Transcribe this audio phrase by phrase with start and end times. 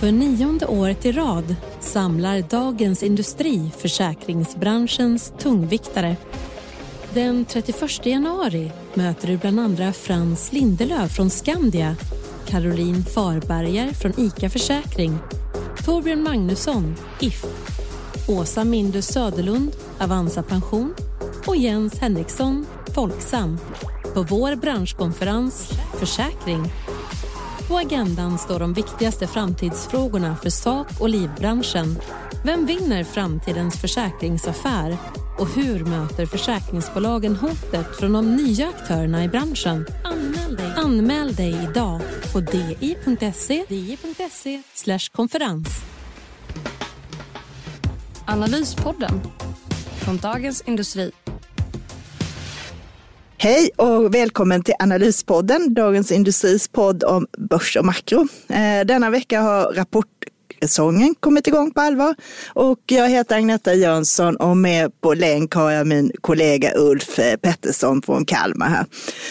[0.00, 6.16] För nionde året i rad samlar Dagens Industri försäkringsbranschens tungviktare.
[7.14, 11.96] Den 31 januari möter du bland andra Frans Lindelöf från Skandia,
[12.46, 15.18] Caroline Farberger från ICA Försäkring,
[15.84, 17.44] Torbjörn Magnusson, If,
[18.28, 20.94] Åsa Mindus Söderlund, Avanza Pension
[21.46, 23.58] och Jens Henriksson, Folksam,
[24.14, 26.72] på vår branschkonferens Försäkring
[27.68, 31.98] på agendan står de viktigaste framtidsfrågorna för sak och livbranschen.
[32.44, 34.96] Vem vinner framtidens försäkringsaffär?
[35.38, 39.86] Och hur möter försäkringsbolagen hotet från de nya aktörerna i branschen?
[40.04, 42.00] Anmäl dig, Anmäl dig idag
[42.32, 43.98] på di.se di
[45.12, 45.68] konferens.
[48.26, 49.20] Analyspodden
[50.04, 51.12] från Dagens Industri.
[53.46, 58.28] Hej och välkommen till Analyspodden, Dagens Industris podd om börs och makro.
[58.48, 60.06] Eh, denna vecka har rapport
[60.62, 62.14] säsongen kommit igång på allvar.
[62.48, 67.36] Och jag heter Agneta Jönsson och med på länk har jag min kollega Ulf eh,
[67.36, 68.86] Pettersson från Kalmar här.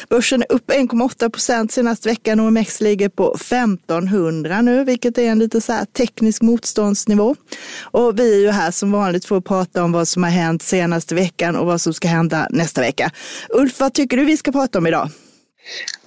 [0.10, 5.24] Börsen är upp 1,8 procent senaste veckan och OMX ligger på 1500 nu, vilket är
[5.24, 7.36] en lite så här teknisk motståndsnivå.
[7.82, 10.64] Och vi är ju här som vanligt för att prata om vad som har hänt
[10.64, 13.12] senaste veckan och vad som ska hända nästa vecka.
[13.50, 15.10] Ulf, vad tycker du vi ska prata om idag?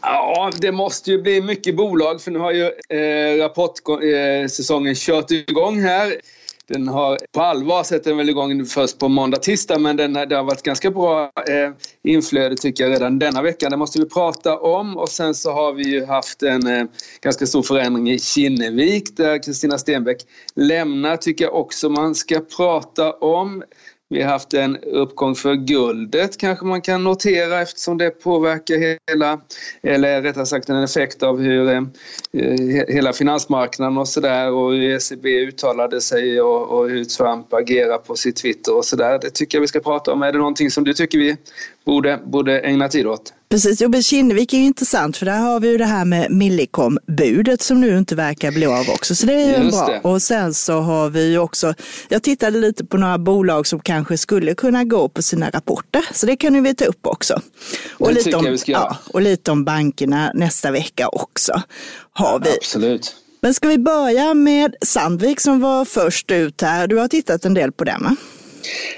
[0.03, 2.65] Ja, det måste ju bli mycket bolag för nu har ju
[2.99, 6.15] eh, rapportsäsongen eh, kört igång här.
[6.69, 10.37] Den har på allvar sett den väl igång först på måndag, tisdag men den, det
[10.37, 11.73] har varit ganska bra eh,
[12.03, 13.69] inflöde tycker jag redan denna vecka.
[13.69, 16.85] Det måste vi prata om och sen så har vi ju haft en eh,
[17.21, 20.23] ganska stor förändring i Kinnevik där Kristina Stenbeck
[20.55, 23.63] lämnar tycker jag också man ska prata om.
[24.11, 29.41] Vi har haft en uppgång för guldet kanske man kan notera eftersom det påverkar hela,
[29.83, 31.83] eller rättare sagt en effekt av hur eh,
[32.89, 38.17] hela finansmarknaden och sådär och hur ECB uttalade sig och, och hur Trump agerar på
[38.17, 39.19] sitt Twitter och sådär.
[39.23, 40.23] Det tycker jag vi ska prata om.
[40.23, 41.37] Är det någonting som du tycker vi
[41.85, 43.33] borde, borde ägna tid åt?
[43.51, 47.81] Precis, jo, Kinnevik är intressant för där har vi ju det här med Millicom-budet som
[47.81, 49.15] nu inte verkar bli av också.
[49.15, 49.87] Så det är ju bra.
[49.87, 50.01] Det.
[50.01, 51.75] Och sen så har vi ju också,
[52.09, 56.05] jag tittade lite på några bolag som kanske skulle kunna gå på sina rapporter.
[56.13, 57.41] Så det kan vi ta upp också.
[57.91, 61.63] Och, lite om, ja, och lite om bankerna nästa vecka också.
[62.13, 62.51] Har vi.
[62.51, 63.17] Absolut.
[63.41, 66.87] Men ska vi börja med Sandvik som var först ut här.
[66.87, 68.17] Du har tittat en del på den va?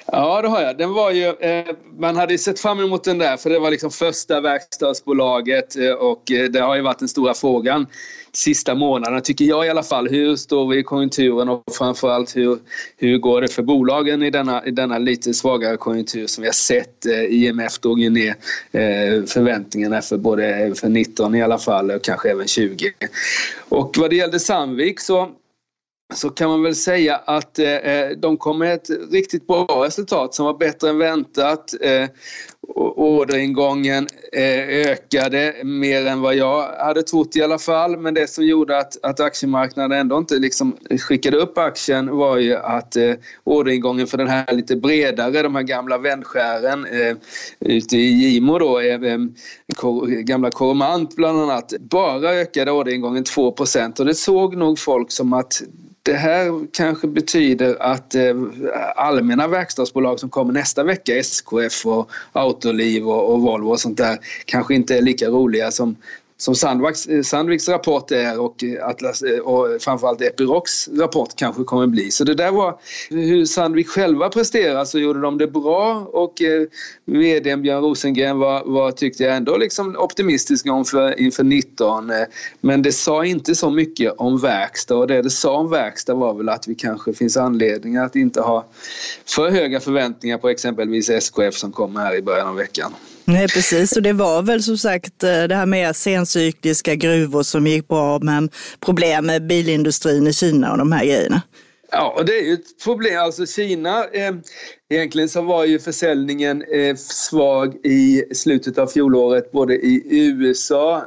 [0.07, 0.79] Ja, det har jag.
[0.79, 1.67] Den var ju, eh,
[1.99, 6.33] man hade sett fram emot den där för det var liksom första verkstadsbolaget eh, och
[6.33, 7.87] eh, det har ju varit den stora frågan
[8.33, 10.09] sista månaderna tycker jag i alla fall.
[10.09, 12.59] Hur står vi i konjunkturen och framförallt hur,
[12.97, 16.53] hur går det för bolagen i denna, i denna lite svagare konjunktur som vi har
[16.53, 17.07] sett.
[17.07, 18.35] Eh, IMF drog ju ner
[18.73, 22.93] eh, förväntningarna för både eh, för 19 i alla fall och kanske även 20.
[23.69, 25.31] Och vad det gällde Sandvik så
[26.15, 30.35] så kan man väl säga att eh, eh, de kom med ett riktigt bra resultat
[30.35, 31.75] som var bättre än väntat.
[31.81, 32.09] Eh,
[32.69, 37.97] orderingången eh, ökade mer än vad jag hade trott i alla fall.
[37.97, 42.57] Men det som gjorde att, att aktiemarknaden ändå inte liksom skickade upp aktien var ju
[42.57, 47.17] att eh, orderingången för den här lite bredare, de här gamla vändskären eh,
[47.61, 49.19] ute i Gimo då, eh,
[49.77, 53.55] kor, gamla Coromant bland annat, bara ökade orderingången 2
[53.99, 55.63] och det såg nog folk som att
[56.03, 58.35] det här kanske betyder att eh,
[58.97, 62.11] allmänna verkstadsbolag som kommer nästa vecka, SKF och
[62.51, 65.97] Autoliv och, och Volvo och sånt där, kanske inte är lika roliga som,
[66.41, 71.65] som Sandviks, eh, Sandviks rapport är och, eh, Atlas, eh, och framförallt Epirocs rapport kanske
[71.65, 72.11] kommer bli.
[72.11, 72.79] Så det där var
[73.11, 76.67] hur Sandvik själva presterar så gjorde de det bra och eh,
[77.05, 82.13] vd Björn Rosengren var, var tyckte jag ändå liksom optimistisk inför, inför 19
[82.61, 86.35] men det sa inte så mycket om verkstad och det det sa om verkstad var
[86.35, 88.67] väl att vi kanske finns anledning att inte ha
[89.27, 92.93] för höga förväntningar på exempelvis SKF som kommer här i början av veckan.
[93.33, 93.97] Nej, precis.
[93.97, 98.19] Och det var väl som sagt eh, det här med sencykliska gruvor som gick bra,
[98.19, 98.51] men
[98.81, 101.43] problem med bilindustrin i Kina och de här grejerna.
[101.93, 103.21] Ja, och det är ju ett problem.
[103.21, 104.35] Alltså Kina, eh,
[104.91, 111.05] egentligen så var ju försäljningen eh, svag i slutet av fjolåret både i USA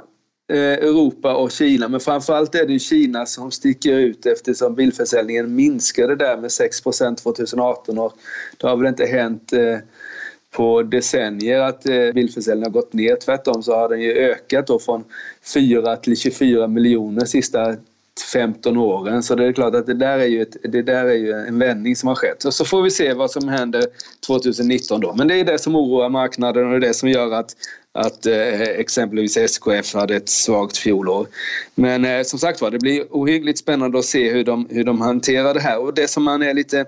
[0.54, 1.88] eh, Europa och Kina.
[1.88, 7.16] Men framförallt är det ju Kina som sticker ut eftersom bilförsäljningen minskade där med 6%
[7.16, 8.14] 2018 och
[8.58, 9.78] det har väl inte hänt eh,
[10.54, 13.16] på decennier att eh, bilförsäljningen har gått ner.
[13.16, 15.04] Tvärtom så har den ju ökat då från
[15.54, 17.76] 4 till 24 miljoner sista
[18.34, 19.24] 15 åren.
[19.24, 21.60] Så det är klart att det där är ju, ett, det där är ju en
[21.60, 22.46] vändning som har skett.
[22.46, 23.86] Och så får vi se vad som händer
[24.28, 25.14] 2019 då.
[25.14, 27.56] Men det är det som oroar marknaden och det är det som gör att,
[27.92, 31.28] att eh, exempelvis SKF hade ett svagt fjolår.
[31.76, 35.02] Men eh, som sagt var, det blir ohyggligt spännande att se hur de, hur de
[35.02, 35.80] hanterar det här.
[35.80, 36.86] Och det som man är lite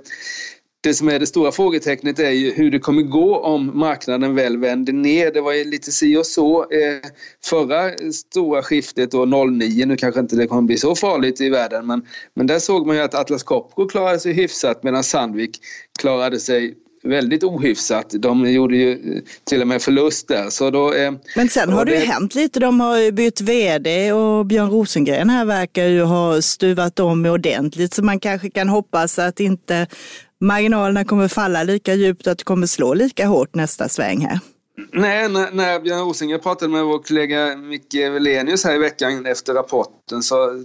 [0.85, 4.57] det som är det stora frågetecknet är ju hur det kommer gå om marknaden väl
[4.57, 5.31] vänder ner.
[5.31, 7.09] Det var ju lite si och så eh,
[7.45, 9.85] förra stora skiftet då 09.
[9.85, 12.95] Nu kanske inte det kommer bli så farligt i världen men, men där såg man
[12.95, 15.59] ju att Atlas Copco klarade sig hyfsat medan Sandvik
[15.99, 18.05] klarade sig väldigt ohyfsat.
[18.09, 20.49] De gjorde ju till och med förlust där.
[20.49, 22.59] Så då, eh, Men sen har det ju hänt lite.
[22.59, 27.93] De har ju bytt vd och Björn Rosengren här verkar ju ha stuvat om ordentligt
[27.93, 29.87] så man kanske kan hoppas att inte
[30.45, 34.39] marginalerna kommer falla lika djupt och att det kommer slå lika hårt nästa sväng här.
[34.91, 39.53] Nej, när, när Björn Rosengren pratade med vår kollega Micke Velenius här i veckan efter
[39.53, 40.63] rapporten så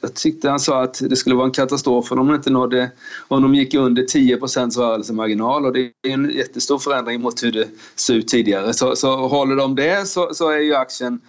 [0.00, 2.90] jag tyckte han sa att det skulle vara en katastrof om de inte nådde,
[3.28, 7.68] om de gick under 10% rörelsemarginal och det är en jättestor förändring mot hur det
[7.94, 8.72] såg ut tidigare.
[8.72, 11.20] Så, så håller de det så, så är ju aktien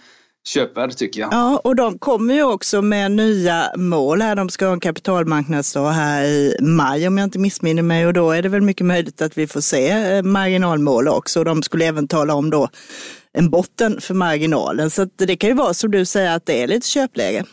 [0.47, 1.33] köpvärd tycker jag.
[1.33, 4.35] Ja, och de kommer ju också med nya mål här.
[4.35, 8.31] De ska ha en kapitalmarknadsdag här i maj om jag inte missminner mig och då
[8.31, 11.43] är det väl mycket möjligt att vi får se eh, marginalmål också.
[11.43, 12.69] De skulle även tala om då
[13.33, 14.89] en botten för marginalen.
[14.89, 17.45] Så det kan ju vara som du säger att det är lite köpläge.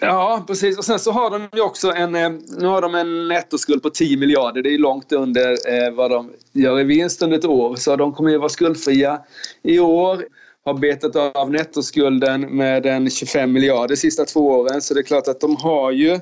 [0.00, 0.78] Ja, precis.
[0.78, 3.90] Och sen så har de ju också en, eh, nu har de en nettoskuld på
[3.90, 4.62] 10 miljarder.
[4.62, 7.76] Det är långt under eh, vad de gör i vinst under ett år.
[7.76, 9.20] Så de kommer ju vara skuldfria
[9.62, 10.24] i år
[10.64, 14.82] har betat av nettoskulden med en 25 miljarder de sista två åren.
[14.82, 16.20] Så det är klart att de har ju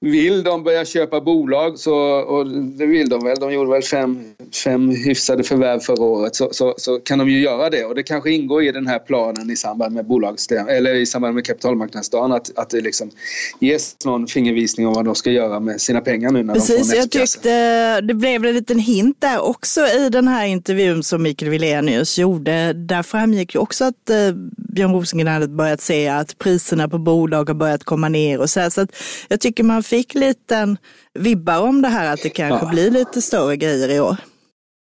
[0.00, 4.24] vill de börja köpa bolag, så, och det vill de väl, de gjorde väl fem,
[4.64, 7.84] fem hyfsade förvärv förra året, så, så, så, kan de ju göra det.
[7.84, 11.34] Och det kanske ingår i den här planen i samband med bolagsstäm, eller i samband
[11.34, 13.10] med kapitalmarknadsdagen att, att det liksom
[13.58, 16.84] ges någon fingervisning om vad de ska göra med sina pengar nu när Precis, de
[16.84, 21.22] får jag tyckte det blev en liten hint där också i den här intervjun som
[21.22, 22.72] Mikael Wilenius gjorde.
[22.72, 24.16] Där framgick ju också att eh,
[24.56, 28.60] Björn Rosengren hade börjat se att priserna på bolag har börjat komma ner och så
[28.60, 28.70] här.
[28.70, 28.90] Så att
[29.28, 30.78] jag tycker man fick liten
[31.14, 32.70] vibbar om det här att det kanske ja.
[32.70, 34.16] blir lite större grejer i år.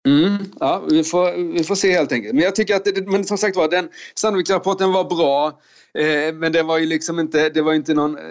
[0.08, 2.34] Mm, ja, vi får, vi får se helt enkelt.
[2.34, 5.60] Men jag tycker att, det, men som sagt var, den Sandvik-rapporten var bra.
[5.98, 8.22] Eh, men det var ju liksom inte, det var inte någon eh,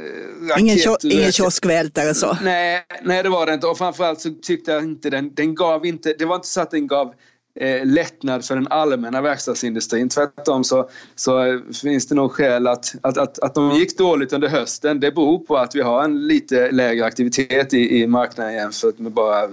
[0.50, 0.60] raket.
[0.60, 2.38] Ingen, kio, ingen kioskvältare så.
[2.44, 3.68] Nej, nej, det var det inte.
[3.68, 6.72] Och framförallt så tyckte jag inte den, den gav inte, det var inte så att
[6.72, 7.13] den gav
[7.59, 10.09] eh, lättnad för den allmänna verkstadsindustrin.
[10.09, 14.47] Tvärtom så, så finns det nog skäl att, att, att, att de gick dåligt under
[14.47, 14.99] hösten.
[14.99, 19.11] Det beror på att vi har en lite lägre aktivitet i, i marknaden jämfört med
[19.11, 19.49] bara eh,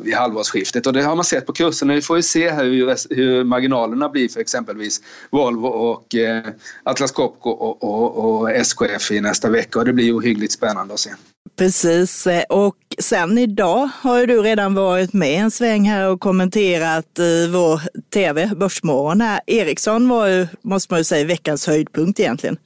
[0.00, 0.86] vid halvårsskiftet.
[0.86, 1.94] Och det har man sett på kurserna.
[1.94, 5.00] Vi får ju se hur, hur marginalerna blir för exempelvis
[5.30, 6.42] Volvo och eh,
[6.82, 9.78] Atlas Copco och, och, och SKF i nästa vecka.
[9.78, 11.10] Och det blir ohyggligt spännande att se.
[11.56, 17.18] Precis, och sen idag har ju du redan varit med en sväng här och kommenterat
[17.18, 17.80] i vår
[18.12, 19.40] tv, Börsmorgon här.
[19.46, 22.58] Ericsson var ju, måste man ju säga, veckans höjdpunkt egentligen.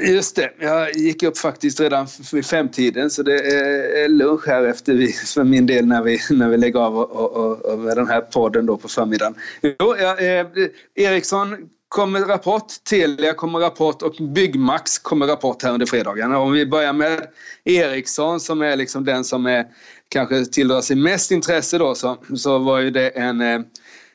[0.00, 4.94] Just det, jag gick upp faktiskt redan vid femtiden så det är lunch här efter
[4.94, 8.08] vi, för min del när vi, när vi lägger av och, och, och med den
[8.08, 9.34] här podden då på förmiddagen.
[9.62, 10.46] Jo, ja, eh,
[10.94, 11.56] Ericsson
[11.88, 16.34] kommer rapport, Telia kommer rapport och Byggmax kommer rapport här under fredagen.
[16.34, 17.26] Om vi börjar med
[17.64, 19.66] Ericsson som är liksom den som är,
[20.08, 23.60] kanske tilldrar sig mest intresse då så, så var ju det en, eh,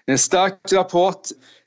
[0.06, 1.22] en stark rapport.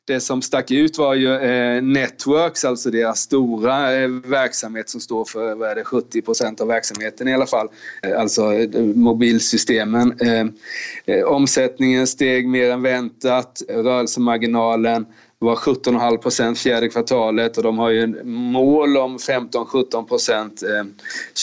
[0.06, 5.24] Det som stack ut var ju eh, Networks, alltså deras stora eh, verksamhet som står
[5.24, 7.68] för vad är det, 70 procent av verksamheten i alla fall.
[8.02, 10.20] Eh, alltså eh, mobilsystemen.
[10.20, 10.46] Eh,
[11.06, 15.06] eh omsättningen steg mer än väntat, rörelsemarginalen
[15.44, 20.62] var 17,5 procent fjärde kvartalet och de har ju en mål om 15-17 procent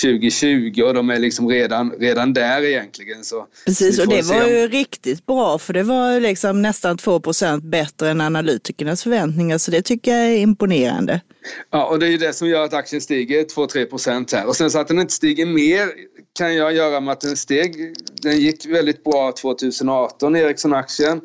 [0.03, 3.24] 2020 och de är liksom redan, redan där egentligen.
[3.24, 7.63] Så Precis och det var ju riktigt bra för det var liksom nästan 2 procent
[7.63, 11.22] bättre än analytikernas förväntningar så det tycker jag är imponerande.
[11.70, 14.55] Ja och det är ju det som gör att aktien stiger 2-3 procent här och
[14.55, 15.89] sen så att den inte stiger mer
[16.34, 21.22] kan jag göra med att den steg, den gick väldigt bra 2018 Ericsson-aktien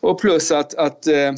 [0.00, 1.32] och plus att, att eh,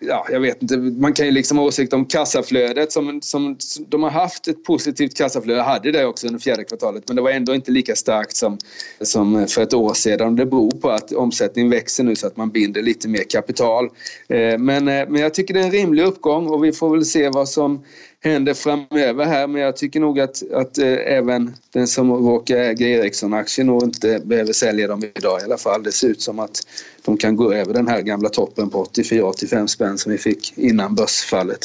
[0.00, 3.56] ja, jag vet inte, man kan ju liksom ha åsikt om kassaflödet som, som
[3.88, 7.30] de har haft ett positivt kassaflöde, hade det också under fjärde kvartalet men det var
[7.30, 8.58] ändå inte lika starkt som,
[9.00, 10.36] som för ett år sedan.
[10.36, 13.84] Det beror på att omsättningen växer nu så att man binder lite mer kapital.
[14.28, 17.04] Eh, men, eh, men jag tycker det är en rimlig uppgång och vi får väl
[17.04, 17.84] se vad som
[18.24, 22.88] händer framöver här men jag tycker nog att, att eh, även den som råkar äga
[22.88, 25.82] Ericsson-aktier nog inte behöver sälja dem idag i alla fall.
[25.82, 26.60] Det ser ut som att
[27.04, 30.94] de kan gå över den här gamla toppen på 84-85 spänn som vi fick innan
[30.94, 31.60] börsfallet.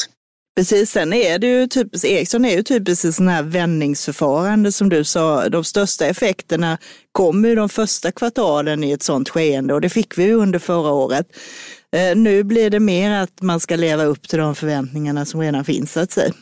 [0.56, 4.88] Precis, sen är det ju typiskt, Ericsson är ju typiskt ett sånt här vändningsförfarande som
[4.88, 5.48] du sa.
[5.48, 6.78] De största effekterna
[7.12, 10.58] kommer ju de första kvartalen i ett sånt skeende och det fick vi ju under
[10.58, 11.26] förra året.
[11.96, 15.64] Eh, nu blir det mer att man ska leva upp till de förväntningarna som redan
[15.64, 16.32] finns så att säga.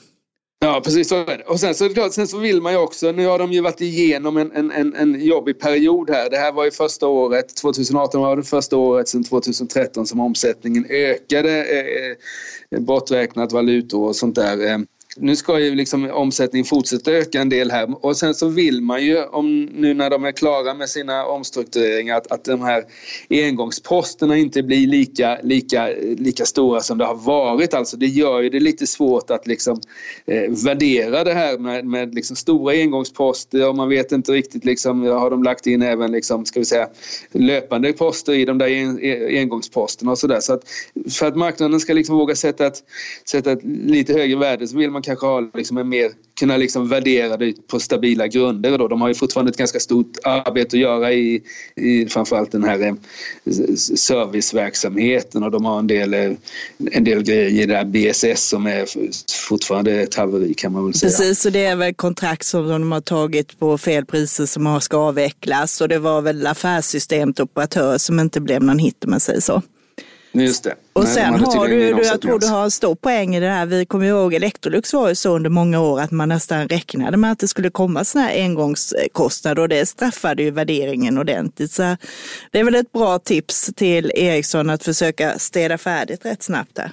[0.65, 1.45] Ja, precis så är det.
[1.45, 3.81] Och sen så, klart, sen så vill man ju också, nu har de ju varit
[3.81, 6.31] igenom en, en, en, en jobbig period här.
[6.31, 10.87] Det här var ju första året, 2018 var det första året sedan 2013 som omsättningen
[10.91, 12.17] ökade, eh,
[12.71, 14.67] eh, borträknat valutor och sånt där.
[14.67, 18.05] Ehm, nu ska ju liksom omsättningen fortsätta öka en del här.
[18.05, 22.17] Och sen så vill man ju om nu när de är klara med sina omstruktureringar
[22.17, 22.85] att, att de här
[23.31, 27.75] engångsposterna inte blir lika, lika, lika stora som det har varit.
[27.75, 29.81] Alltså det gör ju det lite svårt att liksom
[30.27, 33.69] eh, värdera det här med, med liksom stora engångsposter.
[33.69, 36.89] Och man vet inte riktigt liksom har de lagt in även liksom ska vi säga
[37.33, 40.41] löpande poster i de där en, e, engångsposterna och sådär.
[40.41, 40.63] Så att
[41.13, 42.83] för att marknaden ska liksom våga sätta ett,
[43.25, 46.89] sätta ett lite högre värde så vill man kanske har liksom en mer, kunna liksom
[46.89, 48.79] värdera det på stabila grunder.
[48.79, 48.89] Då.
[48.89, 51.43] De har ju fortfarande ett ganska stort arbete att göra i,
[51.77, 52.95] i framförallt den här eh,
[53.97, 56.33] serviceverksamheten och de har en del, eh,
[56.93, 58.87] en del grejer i det här BSS som är
[59.49, 61.11] fortfarande ett haveri kan man väl säga.
[61.11, 64.97] Precis, och det är väl kontrakt som de har tagit på fel priser som ska
[64.97, 69.41] avvecklas och det var väl affärssystemet operatör som inte blev någon hit om man säger
[69.41, 69.63] så.
[70.35, 70.75] Just det.
[70.93, 73.49] Och Nej, sen har du, du, jag tror du har en stor poäng i det
[73.49, 73.67] här.
[73.67, 77.33] Vi kommer ihåg Electrolux var ju så under många år att man nästan räknade med
[77.33, 81.71] att det skulle komma sådana här engångskostnader och det straffade ju värderingen ordentligt.
[81.71, 81.97] Så
[82.51, 86.93] det är väl ett bra tips till Ericsson att försöka städa färdigt rätt snabbt där.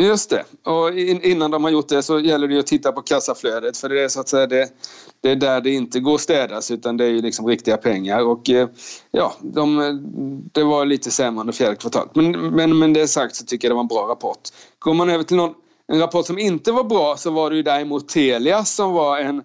[0.00, 0.44] Just det.
[0.70, 4.02] Och innan de har gjort det så gäller det att titta på kassaflödet för det
[4.02, 4.68] är så att säga det,
[5.22, 8.20] det är där det inte går att städas utan det är ju liksom riktiga pengar
[8.26, 8.68] och eh,
[9.10, 10.00] ja, de,
[10.52, 12.14] det var lite sämre under fjärde kvartalet.
[12.14, 14.40] Men, men, men det sagt så tycker jag det var en bra rapport.
[14.78, 15.54] Går man över till någon,
[15.92, 19.42] en rapport som inte var bra så var det ju däremot Telia som var en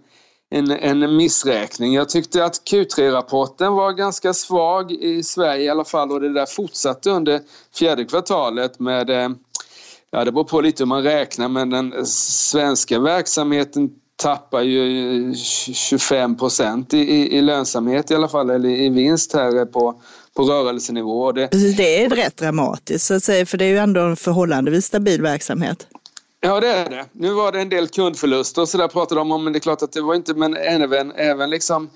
[0.50, 1.94] en, en missräkning.
[1.94, 6.46] Jag tyckte att Q3-rapporten var ganska svag i Sverige i alla fall och det där
[6.46, 7.42] fortsatte under
[7.76, 9.30] fjärde kvartalet med eh,
[10.16, 16.38] Ja, det beror på lite hur man räknar men den svenska verksamheten tappar ju 25
[16.38, 20.02] procent i, i, lönsamhet i alla fall, eller i vinst här på,
[20.36, 21.32] på rörelsenivå.
[21.32, 24.16] Det, Precis, det är rätt dramatiskt så att säga, för det är ju ändå en
[24.16, 25.88] förhållandevis stabil verksamhet.
[26.46, 27.06] Ja det är det.
[27.12, 29.62] Nu var det en del kundförluster och så där pratade de om men det är
[29.62, 31.90] klart att det var inte men även, även liksom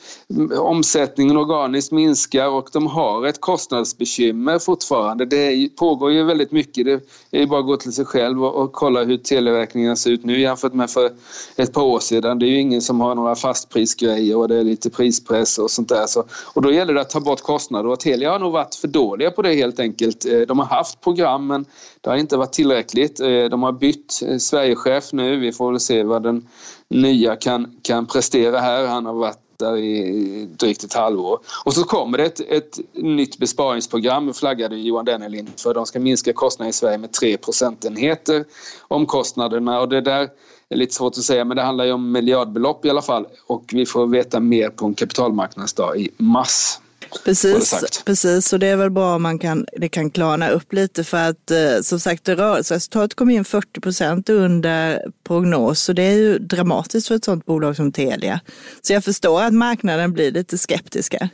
[0.59, 5.25] omsättningen organiskt minskar och de har ett kostnadsbekymmer fortfarande.
[5.25, 6.85] Det pågår ju väldigt mycket.
[6.85, 10.11] Det är ju bara att gå till sig själv och, och kolla hur teleräkningarna ser
[10.11, 11.11] ut nu jämfört med för
[11.55, 12.39] ett par år sedan.
[12.39, 15.89] Det är ju ingen som har några fastprisgrejer och det är lite prispress och sånt
[15.89, 16.07] där.
[16.07, 18.87] Så, och då gäller det att ta bort kostnader och Telia har nog varit för
[18.87, 20.25] dåliga på det helt enkelt.
[20.25, 21.65] Eh, de har haft program men
[22.01, 23.19] det har inte varit tillräckligt.
[23.19, 25.37] Eh, de har bytt eh, Sverigechef nu.
[25.39, 26.47] Vi får väl se vad den
[26.89, 28.87] nya kan, kan prestera här.
[28.87, 31.39] Han har varit där i drygt ett halvår.
[31.65, 35.73] Och så kommer det ett, ett nytt besparingsprogram, flaggade Johan Dennelind för.
[35.73, 38.45] De ska minska kostnaderna i Sverige med 3 procentenheter.
[38.87, 40.29] om kostnaderna och det där
[40.69, 43.63] är lite svårt att säga men det handlar ju om miljardbelopp i alla fall och
[43.73, 46.79] vi får veta mer på en kapitalmarknadsdag i mars.
[47.25, 48.53] Precis, precis.
[48.53, 51.51] Och det är väl bra om man kan, det kan klarna upp lite för att
[51.51, 57.07] eh, som sagt rörelseresultatet kom in 40 procent under prognos och det är ju dramatiskt
[57.07, 58.39] för ett sådant bolag som Telia.
[58.81, 61.29] Så jag förstår att marknaden blir lite skeptiska.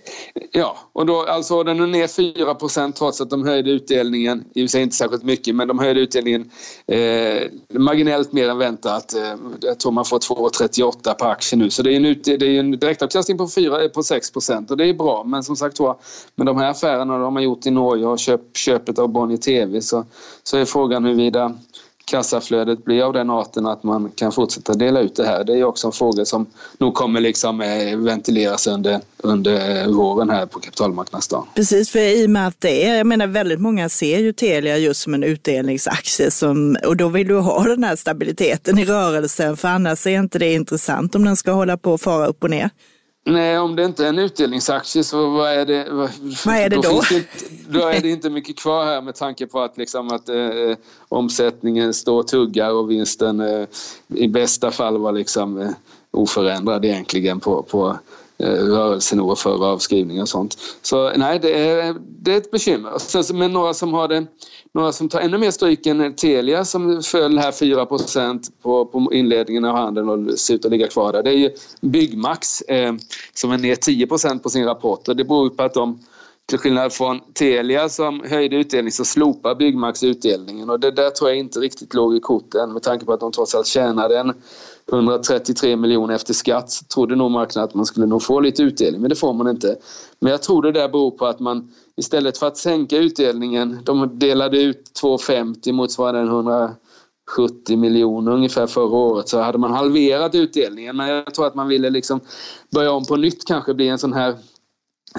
[0.51, 4.65] Ja, och då alltså den är ner 4 procent trots att de höjde utdelningen, i
[4.65, 6.51] och sig inte särskilt mycket, men de höjde utdelningen
[6.87, 7.41] eh,
[7.79, 9.13] marginellt mer än väntat.
[9.13, 12.45] Eh, jag tror man får 2,38 per aktie nu, så det är en, ut, det
[12.45, 15.23] är en direktavkastning på, 4, på 6 procent och det är bra.
[15.23, 15.95] Men som sagt var,
[16.35, 19.81] Men de här affärerna de har gjort i Norge och köp, köpet av Bonnier TV
[19.81, 20.05] så,
[20.43, 21.53] så är frågan huruvida
[22.05, 25.43] kassaflödet blir av den arten att man kan fortsätta dela ut det här.
[25.43, 26.45] Det är också en fråga som
[26.77, 31.47] nog kommer liksom eh, ventileras under, under eh, våren här på kapitalmarknadsdagen.
[31.55, 34.77] Precis, för i och med att det är, jag menar väldigt många ser ju Telia
[34.77, 39.57] just som en utdelningsaktie som, och då vill du ha den här stabiliteten i rörelsen
[39.57, 42.49] för annars är inte det intressant om den ska hålla på och fara upp och
[42.49, 42.69] ner.
[43.27, 45.87] Nej, om det inte är en utdelningsaktie så vad är det?
[45.91, 46.09] Vad,
[46.45, 46.81] vad är det då?
[46.81, 46.97] Då?
[46.97, 47.25] Inte,
[47.69, 50.77] då är det inte mycket kvar här med tanke på att, liksom att eh,
[51.09, 53.67] omsättningen står och tuggar och vinsten eh,
[54.07, 55.69] i bästa fall var liksom eh,
[56.11, 57.97] oförändrad egentligen på, på
[58.37, 60.57] Eh, rörelsenivå för avskrivningar och sånt.
[60.81, 63.33] Så nej, det är, det är ett bekymmer.
[63.33, 64.25] Men några som har det
[64.73, 67.85] några som tar ännu mer stryk än Telia som föll här 4
[68.61, 71.23] på, på inledningen av handeln och ser ut att ligga kvar där.
[71.23, 71.51] Det är ju
[71.81, 72.93] Byggmax eh,
[73.33, 75.99] som är ner 10% på sin rapport och det beror på att de
[76.45, 81.29] till skillnad från Telia som höjde utdelningen så slopar Byggmax utdelningen och det där tror
[81.29, 84.33] jag inte riktigt låg i korten med tanke på att de trots allt tjänade en
[84.91, 89.01] 133 miljoner efter skatt så trodde nog marknaden att man skulle nog få lite utdelning
[89.01, 89.75] men det får man inte.
[90.19, 94.19] Men jag tror det där beror på att man istället för att sänka utdelningen, de
[94.19, 101.07] delade ut 2,50 motsvarande 170 miljoner ungefär förra året så hade man halverat utdelningen men
[101.07, 102.19] jag tror att man ville liksom
[102.71, 104.35] börja om på nytt kanske bli en sån här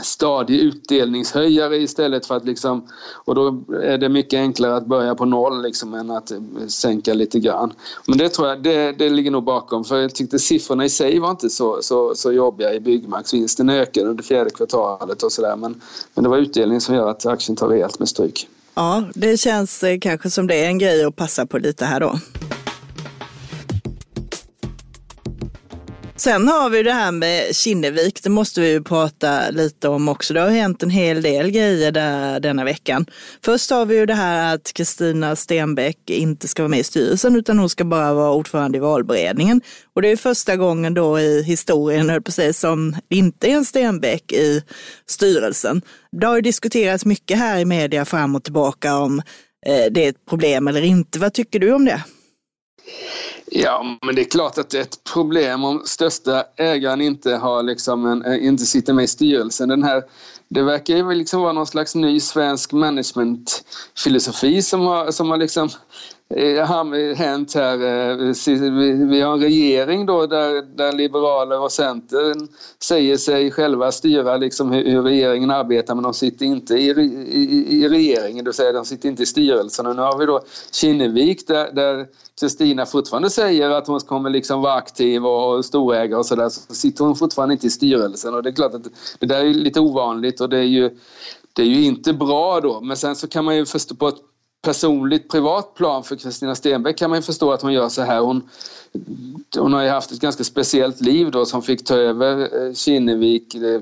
[0.03, 2.89] stadig utdelningshöjare istället för att liksom
[3.25, 6.33] och då är det mycket enklare att börja på noll liksom än att
[6.69, 7.73] sänka lite grann.
[8.07, 11.19] Men det tror jag, det, det ligger nog bakom för jag tyckte siffrorna i sig
[11.19, 13.35] var inte så, så, så jobbiga i Byggmax.
[13.35, 15.81] Vinsten ökade under fjärde kvartalet och sådär men,
[16.15, 18.49] men det var utdelningen som gör att aktien tar rejält med stryk.
[18.75, 22.01] Ja, det känns eh, kanske som det är en grej att passa på lite här
[22.01, 22.19] då.
[26.19, 30.35] Sen har vi det här med Kinnevik, det måste vi ju prata lite om också.
[30.35, 33.07] Det har hänt en hel del grejer där denna veckan.
[33.45, 37.37] Först har vi ju det här att Kristina Stenbeck inte ska vara med i styrelsen
[37.37, 39.61] utan hon ska bara vara ordförande i valberedningen.
[39.95, 44.33] Och det är första gången då i historien, höll på som inte är en Stenbeck
[44.33, 44.63] i
[45.07, 45.83] styrelsen.
[46.21, 49.19] Det har ju diskuterats mycket här i media fram och tillbaka om
[49.67, 51.19] eh, det är ett problem eller inte.
[51.19, 52.05] Vad tycker du om det?
[53.51, 57.63] Ja, men det är klart att det är ett problem om största ägaren inte, har
[57.63, 59.69] liksom en, eh, inte sitter med i styrelsen.
[59.69, 60.03] Den här,
[60.49, 65.69] det verkar ju liksom vara någon slags ny svensk managementfilosofi som har, som har liksom
[66.29, 67.75] Eh, eh, hänt här.
[67.75, 68.35] Eh,
[69.09, 72.49] vi har en regering då där, där liberaler och Centern
[72.83, 77.89] säger sig själva styra liksom hur regeringen arbetar men de sitter inte i, i, i
[77.89, 79.87] regeringen, det vill säga de sitter inte i styrelsen.
[79.87, 80.41] Och nu har vi då
[80.73, 82.07] Kinnevik där, där
[82.41, 87.05] Kristina fortfarande säger att hon kommer liksom vara aktiv och storägare och sådär så sitter
[87.05, 88.85] hon fortfarande inte i styrelsen och det är klart att
[89.19, 90.91] det där är lite ovanligt och det är ju
[91.53, 94.19] det är ju inte bra då men sen så kan man ju förstå på ett
[94.67, 98.21] personligt privat plan för Kristina Stenbeck kan man ju förstå att hon gör så här.
[98.21, 98.49] Hon,
[99.59, 103.55] hon har ju haft ett ganska speciellt liv då som fick ta över eh, Kinnevik
[103.55, 103.81] eh,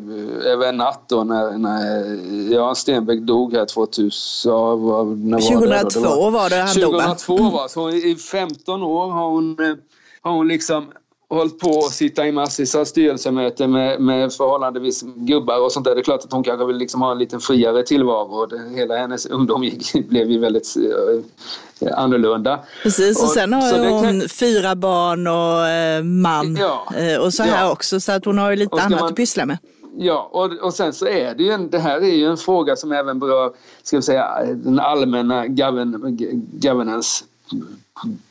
[0.53, 4.53] över en natt då när, när ja, Stenbeck dog här 2000.
[5.31, 9.11] När 2002 var det, var, var det han 2002 dog var så i 15 år
[9.11, 9.75] har hon, eh,
[10.23, 10.87] har hon liksom
[11.35, 15.95] hållit på att sitta i massvis av styrelsemöten med, med förhållandevis gubbar och sånt där.
[15.95, 18.47] Det är klart att hon kanske vill liksom ha en lite friare tillvaro.
[18.47, 20.77] Det, hela hennes ungdom gick, blev ju väldigt
[21.81, 22.61] eh, annorlunda.
[22.83, 24.29] Precis, och, och sen har hon kan...
[24.29, 27.73] fyra barn och eh, man ja, eh, och så här ja.
[27.73, 28.01] också.
[28.01, 29.09] Så att hon har ju lite annat man...
[29.09, 29.59] att pyssla med.
[29.97, 32.77] Ja, och, och sen så är det ju en, det här är ju en fråga
[32.77, 36.17] som även berör, ska vi säga, den allmänna govern,
[36.53, 37.25] governance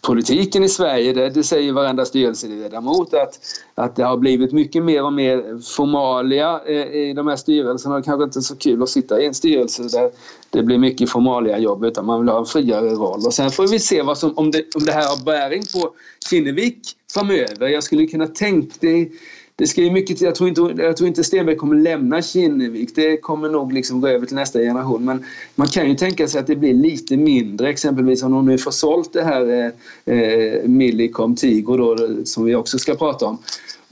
[0.01, 3.39] politiken i Sverige, det, det säger varenda styrelseledamot att,
[3.75, 7.95] att det har blivit mycket mer och mer formalia eh, i de här styrelserna.
[7.95, 10.11] Det kanske inte är så kul att sitta i en styrelse där
[10.49, 13.25] det blir mycket formalia jobb utan man vill ha en friare roll.
[13.25, 15.93] Och sen får vi se vad som, om, det, om det här har bäring på
[16.29, 16.79] Kinnevik
[17.13, 17.67] framöver.
[17.67, 19.09] Jag skulle kunna tänka det
[19.55, 20.25] det ska ju mycket till.
[20.25, 22.95] Jag tror inte, jag tror inte Stenberg kommer lämna Kinnevik.
[22.95, 25.05] Det kommer nog liksom gå över till nästa generation.
[25.05, 27.69] Men man kan ju tänka sig att det blir lite mindre.
[27.69, 29.71] Exempelvis om de nu får sålt det här
[30.05, 33.37] eh, eh Millicom Tigo då, som vi också ska prata om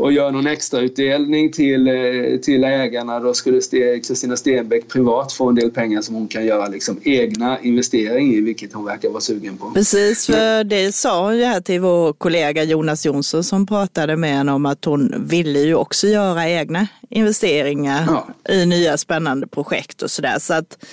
[0.02, 3.62] och gör någon extrautdelning till, eh, till ägarna då skulle
[4.08, 8.42] Kristina Stenbeck privat få en del pengar som hon kan göra liksom egna investeringar i,
[8.42, 9.72] vilket hon verkar vara sugen på.
[9.72, 14.30] Precis, för det sa hon ju här till vår kollega Jonas Jonsson som pratade med
[14.30, 18.54] henne om att hon ville ju också göra egna investeringar ja.
[18.54, 20.40] i nya spännande projekt och sådär.
[20.40, 20.86] Så att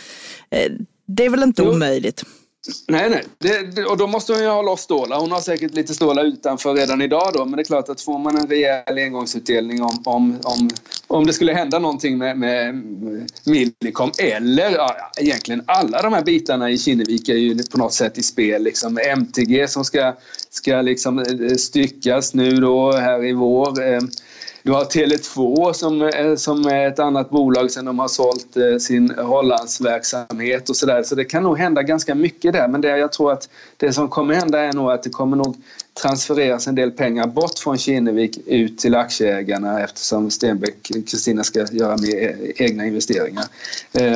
[0.51, 0.73] eh,
[1.07, 1.71] det är väl inte jo.
[1.71, 2.25] omöjligt.
[2.88, 3.25] Nej, nej.
[3.38, 5.21] Det, och då måste hon ju ha loss stålar.
[5.21, 7.44] Hon har säkert lite stålar utanför redan idag då.
[7.44, 10.71] Men det är klart att får man en rejäl engångsutdelning om, om, om,
[11.07, 12.75] om det skulle hända någonting med, med
[13.47, 18.18] Millicom eller ja, egentligen alla de här bitarna i Kinnevik är ju på något sätt
[18.18, 18.62] i spel.
[18.62, 20.14] Liksom MTG som ska,
[20.51, 23.83] ska liksom eh, styckas nu då här i vår.
[23.83, 24.01] Eh,
[24.68, 28.78] du har Tele2 som, eh, som är ett annat bolag sen de har sålt eh,
[28.78, 31.02] sin Hollandsverksamhet och sådär.
[31.02, 32.68] Så det kan nog hända ganska mycket där.
[32.68, 35.57] Men det jag tror att det som kommer hända är nog att det kommer nog
[36.02, 41.96] transfereras en del pengar bort från Kinnevik ut till aktieägarna eftersom Stenbeck Kristina ska göra
[41.96, 43.44] mer eh, egna investeringar.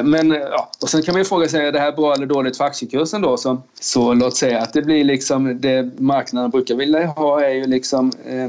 [0.03, 2.57] Men ja, och sen kan man ju fråga sig, är det här bra eller dåligt
[2.57, 3.37] för aktiekursen då?
[3.37, 7.67] Så, så låt säga att det blir liksom det marknaden brukar vilja ha är ju
[7.67, 8.49] liksom eh,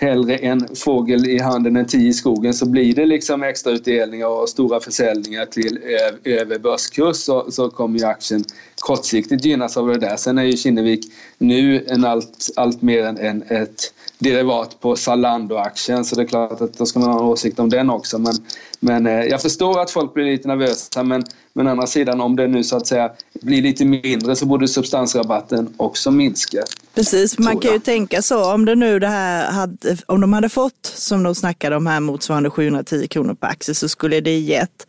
[0.00, 4.26] hellre en fågel i handen än tio i skogen så blir det liksom extra utdelningar
[4.26, 5.78] och stora försäljningar till
[6.24, 8.44] över börskurs så, så kommer ju aktien
[8.80, 10.16] kortsiktigt gynnas av det där.
[10.16, 16.04] Sen är ju Kinnevik nu en allt, allt mer än, än ett derivat på Zalando-aktien
[16.04, 18.18] så det är klart att då ska man ha en åsikt om den också.
[18.18, 18.34] Men,
[18.80, 22.36] men eh, jag förstår att folk blir lite nervösa men, men å andra sidan om
[22.36, 26.62] det nu så att säga blir lite mindre så borde substansrabatten också minska.
[26.94, 30.48] Precis, man kan ju tänka så om det nu det här hade, om de hade
[30.48, 34.86] fått som de snackade om här motsvarande 710 kronor per aktie så skulle det gett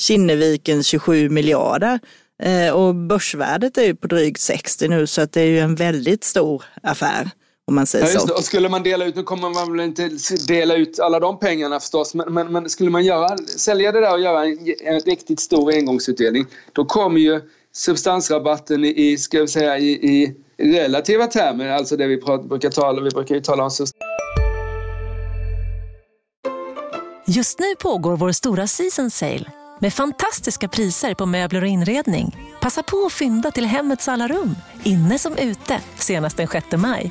[0.00, 2.00] Kinneviken 27 miljarder.
[2.42, 5.74] Eh, och börsvärdet är ju på drygt 60 nu så att det är ju en
[5.74, 7.30] väldigt stor affär.
[7.66, 8.34] Om man säger ja, så.
[8.34, 10.10] Och skulle man dela ut, nu kommer man väl inte
[10.48, 14.12] dela ut alla de pengarna förstås, men, men, men skulle man göra, sälja det där
[14.12, 17.40] och göra en, en riktigt stor engångsutdelning, då kommer ju
[17.72, 23.02] substansrabatten i, ska vi säga, i, i relativa termer, alltså det vi pratar, brukar tala,
[23.02, 23.70] vi brukar ju tala om
[27.26, 29.50] Just nu pågår vår stora season sale
[29.82, 32.36] med fantastiska priser på möbler och inredning.
[32.60, 37.10] Passa på att fynda till hemmets alla rum, inne som ute, senast den 6 maj.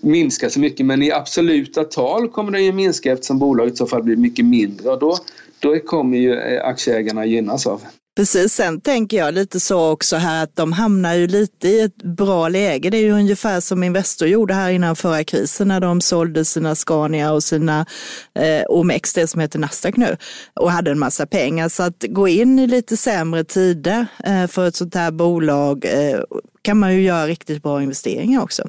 [0.00, 3.86] minska så mycket men i absoluta tal kommer den ju minska eftersom bolaget i så
[3.86, 5.18] fall blir mycket mindre och då,
[5.58, 7.80] då kommer ju eh, aktieägarna gynnas av.
[8.16, 11.96] Precis, sen tänker jag lite så också här att de hamnar ju lite i ett
[11.96, 12.90] bra läge.
[12.90, 16.74] Det är ju ungefär som Investor gjorde här innan förra krisen när de sålde sina
[16.74, 17.86] Scania och sina
[18.34, 20.16] eh, OMX, det som heter Nasdaq nu,
[20.54, 21.68] och hade en massa pengar.
[21.68, 26.20] Så att gå in i lite sämre tider eh, för ett sånt här bolag eh,
[26.62, 28.68] kan man ju göra riktigt bra investeringar också.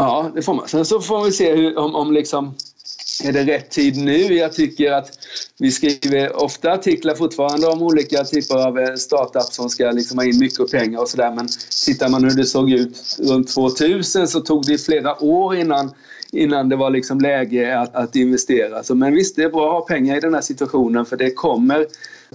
[0.00, 0.68] Ja, det får man.
[0.68, 2.54] Sen så får vi se hur, om, om liksom
[3.24, 4.34] är det rätt tid nu?
[4.34, 5.10] Jag tycker att
[5.58, 10.24] vi skriver ofta artiklar fortfarande om olika typer av eh, startups som ska liksom ha
[10.24, 11.34] in mycket pengar och sådär.
[11.34, 11.48] Men
[11.86, 15.90] tittar man hur det såg ut runt 2000 så tog det flera år innan,
[16.32, 18.82] innan det var liksom läge att, att investera.
[18.82, 21.30] Så, men visst, det är bra att ha pengar i den här situationen för det
[21.30, 21.86] kommer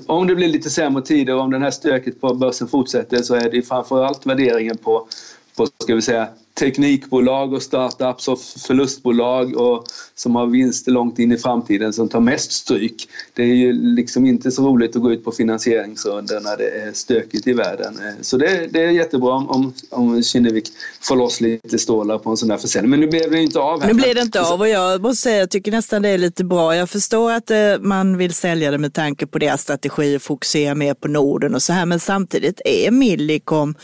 [0.06, 3.36] om det blir lite sämre tider och om den här stöket på börsen fortsätter så
[3.36, 5.08] är det framförallt värderingen på,
[5.56, 6.28] på ska vi säga,
[6.60, 12.20] teknikbolag och startups och förlustbolag och som har vinster långt in i framtiden som tar
[12.20, 13.08] mest stryk.
[13.34, 16.94] Det är ju liksom inte så roligt att gå ut på finansieringsrundor när det är
[16.94, 18.00] stökigt i världen.
[18.22, 22.52] Så det, det är jättebra om, om Kinnevik får loss lite stålar på en sån
[22.52, 22.90] här försäljning.
[22.90, 23.82] Men nu blev det inte av.
[23.82, 23.88] Här.
[23.88, 26.44] Nu blev det inte av och jag måste säga jag tycker nästan det är lite
[26.44, 26.76] bra.
[26.76, 30.76] Jag förstår att eh, man vill sälja det med tanke på deras strategi och fokusera
[30.76, 33.76] mer på Norden och så här men samtidigt är Millicom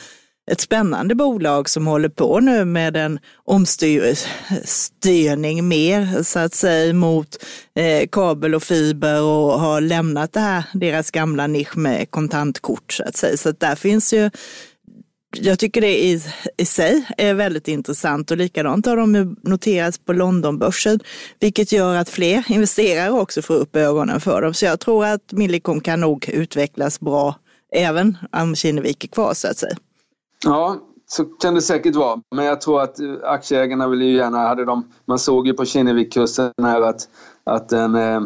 [0.52, 4.08] ett spännande bolag som håller på nu med en omstyrning
[5.68, 7.44] mer så att säga mot
[7.76, 13.04] eh, kabel och fiber och har lämnat det här, deras gamla nisch med kontantkort så
[13.04, 13.38] att säga.
[13.38, 14.30] Så att där finns ju
[15.38, 16.22] jag tycker det i,
[16.58, 21.00] i sig är väldigt intressant och likadant har de noterats på Londonbörsen,
[21.40, 24.54] vilket gör att fler investerare också får upp ögonen för dem.
[24.54, 27.36] Så jag tror att Millicom kan nog utvecklas bra
[27.76, 29.76] även om Kinnevik är kvar så att säga.
[30.46, 32.22] Ja, så kan det säkert vara.
[32.36, 35.66] Men jag tror att eh, aktieägarna vill ju gärna, hade de, man såg ju på
[35.66, 37.08] Kinnevik-kursen här att,
[37.44, 38.22] att, den, eh,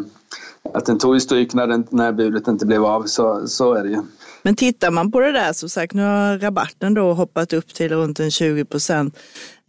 [0.74, 3.02] att den tog stryk när, den, när budet inte blev av.
[3.02, 4.02] Så, så är det ju.
[4.42, 7.88] Men tittar man på det där, som sagt, nu har rabatten då hoppat upp till
[7.88, 9.18] runt en 20 procent.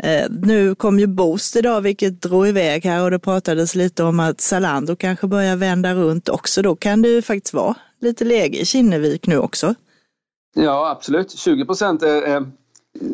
[0.03, 4.19] Eh, nu kom ju Boost idag, vilket drog iväg här och det pratades lite om
[4.19, 6.61] att Zalando kanske börjar vända runt också.
[6.61, 9.75] Då kan det ju faktiskt vara lite läge i Kinnevik nu också.
[10.53, 11.31] Ja, absolut.
[11.31, 12.51] 20 procent är, är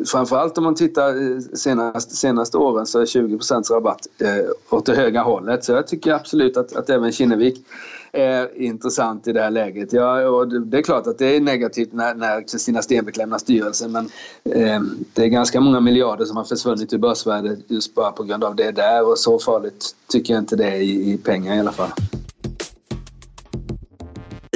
[0.06, 4.86] framförallt om man tittar eh, senast, senaste åren så är 20 procents rabatt eh, åt
[4.86, 5.64] det höga hållet.
[5.64, 7.66] Så jag tycker absolut att, att även Kinnevik
[8.12, 9.92] är intressant i det här läget.
[9.92, 14.04] Ja, och det är klart att det är negativt när Kristina Stenbeck lämnar styrelsen men
[14.44, 14.80] eh,
[15.12, 18.56] det är ganska många miljarder som har försvunnit ur börsvärdet just bara på grund av
[18.56, 21.72] det där och så farligt tycker jag inte det är i, i pengar i alla
[21.72, 21.90] fall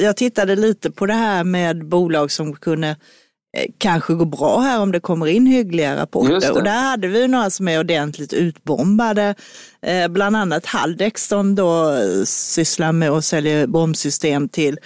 [0.00, 2.88] jag tittade lite på det här med bolag som kunde
[3.56, 6.52] eh, kanske gå bra här om det kommer in hyggliga rapporter.
[6.52, 9.34] Och där hade vi några som är ordentligt utbombade.
[9.82, 14.78] Eh, bland annat Haldex som då eh, sysslar med att sälja bombsystem till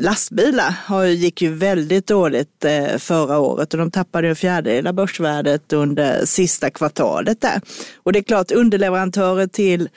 [0.00, 2.64] lastbilar gick ju väldigt dåligt
[2.98, 7.60] förra året och de tappade en fjärdedel av börsvärdet under sista kvartalet där.
[8.02, 9.88] Och det är klart underleverantörer till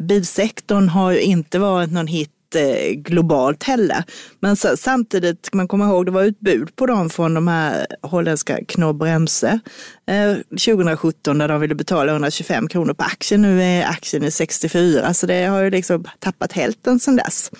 [0.00, 4.04] bilsektorn har ju inte varit någon hit Eh, globalt heller.
[4.40, 7.86] Men så, samtidigt ska man komma ihåg, det var utbud på dem från de här
[8.02, 9.60] holländska Knorr-Bremse
[10.06, 13.42] eh, 2017 där de ville betala 125 kronor på aktien.
[13.42, 17.50] Nu är aktien i 64 så det har ju liksom tappat hälften sedan dess.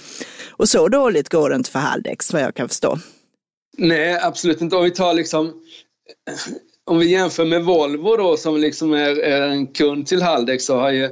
[0.51, 2.99] Och så dåligt går det inte för Haldex vad jag kan förstå.
[3.79, 4.77] Nej, absolut inte.
[4.77, 5.53] Om vi tar liksom
[6.91, 10.79] om vi jämför med Volvo då som liksom är, är en kund till Haldex så
[10.79, 11.11] har ju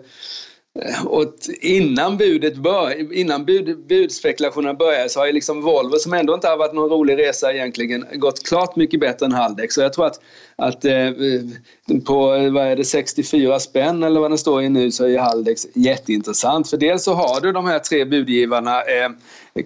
[1.07, 6.35] och innan budet bör, innan bud, budspekulationerna började så har ju liksom Volvo, som ändå
[6.35, 9.75] inte har varit någon rolig resa egentligen, gått klart mycket bättre än Haldex.
[9.75, 10.21] Så jag tror att,
[10.57, 11.11] att eh,
[12.07, 15.67] på vad är det, 64 spänn eller vad den står i nu så är Haldex
[15.75, 16.71] jätteintressant.
[16.71, 18.83] För dels så har du de här tre budgivarna.
[18.83, 19.11] Eh,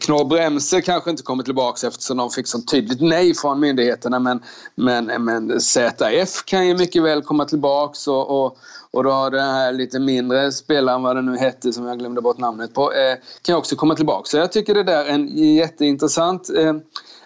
[0.00, 4.42] Knorr Bremse kanske inte kommer tillbaka eftersom de fick så tydligt nej från myndigheterna men,
[4.74, 8.58] men, men ZF kan ju mycket väl komma tillbaka och, och
[8.90, 12.20] och då har den här lite mindre spelaren, vad det nu hette som jag glömde
[12.20, 14.24] bort namnet på, eh, kan också komma tillbaka.
[14.24, 16.74] Så jag tycker det där är en jätteintressant eh,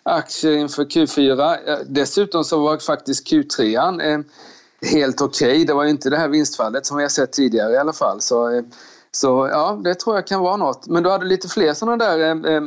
[0.03, 1.85] aktie inför Q4.
[1.87, 4.21] Dessutom så var faktiskt Q3 eh,
[4.91, 5.49] helt okej.
[5.49, 5.65] Okay.
[5.65, 8.21] Det var inte det här vinstfallet som vi har sett tidigare i alla fall.
[8.21, 8.63] Så, eh,
[9.11, 10.87] så ja, det tror jag kan vara något.
[10.87, 12.63] Men du hade lite fler sådana där eh, eh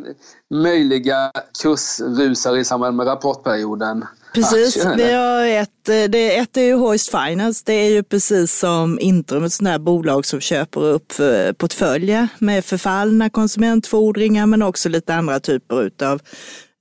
[0.49, 4.05] möjliga kursrusar i samband med rapportperioden.
[4.33, 7.63] Precis, vi har ett, eh, det, ett är ju Hoist Finance.
[7.65, 11.13] Det är ju precis som Intrum, ett sånt här bolag som köper upp
[11.57, 16.21] portföljer med förfallna konsumentfordringar men också lite andra typer av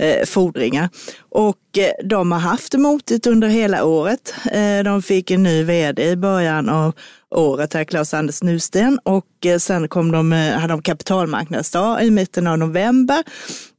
[0.03, 0.89] eh, fordringar.
[1.31, 4.35] Och eh, de har haft det motigt under hela året.
[4.53, 6.93] Eh, de fick en ny vd i början av
[7.31, 8.99] året, här Claes-Anders Nusten.
[9.03, 13.23] Och eh, sen kom de, eh, hade de kapitalmarknadsdag i mitten av november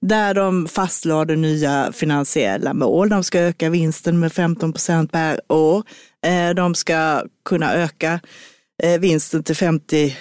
[0.01, 3.09] där de fastlade nya finansiella mål.
[3.09, 5.83] De ska öka vinsten med 15 procent per år.
[6.25, 8.19] Eh, de ska kunna öka
[8.83, 10.15] eh, vinsten till 50,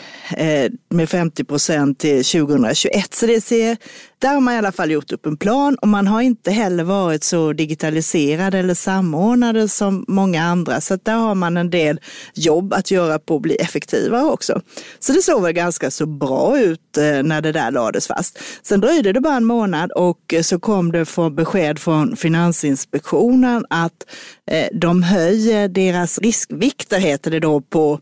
[0.90, 3.14] med 50 procent till 2021.
[3.14, 3.76] Så det ser
[4.24, 6.84] där har man i alla fall gjort upp en plan och man har inte heller
[6.84, 10.80] varit så digitaliserad eller samordnade som många andra.
[10.80, 12.00] Så där har man en del
[12.34, 14.60] jobb att göra på att bli effektivare också.
[14.98, 18.38] Så det såg väl ganska så bra ut eh, när det där lades fast.
[18.62, 23.66] Sen dröjde det bara en månad och eh, så kom det från besked från Finansinspektionen
[23.70, 24.06] att
[24.50, 28.00] eh, de höjer deras riskvikter, heter det då, på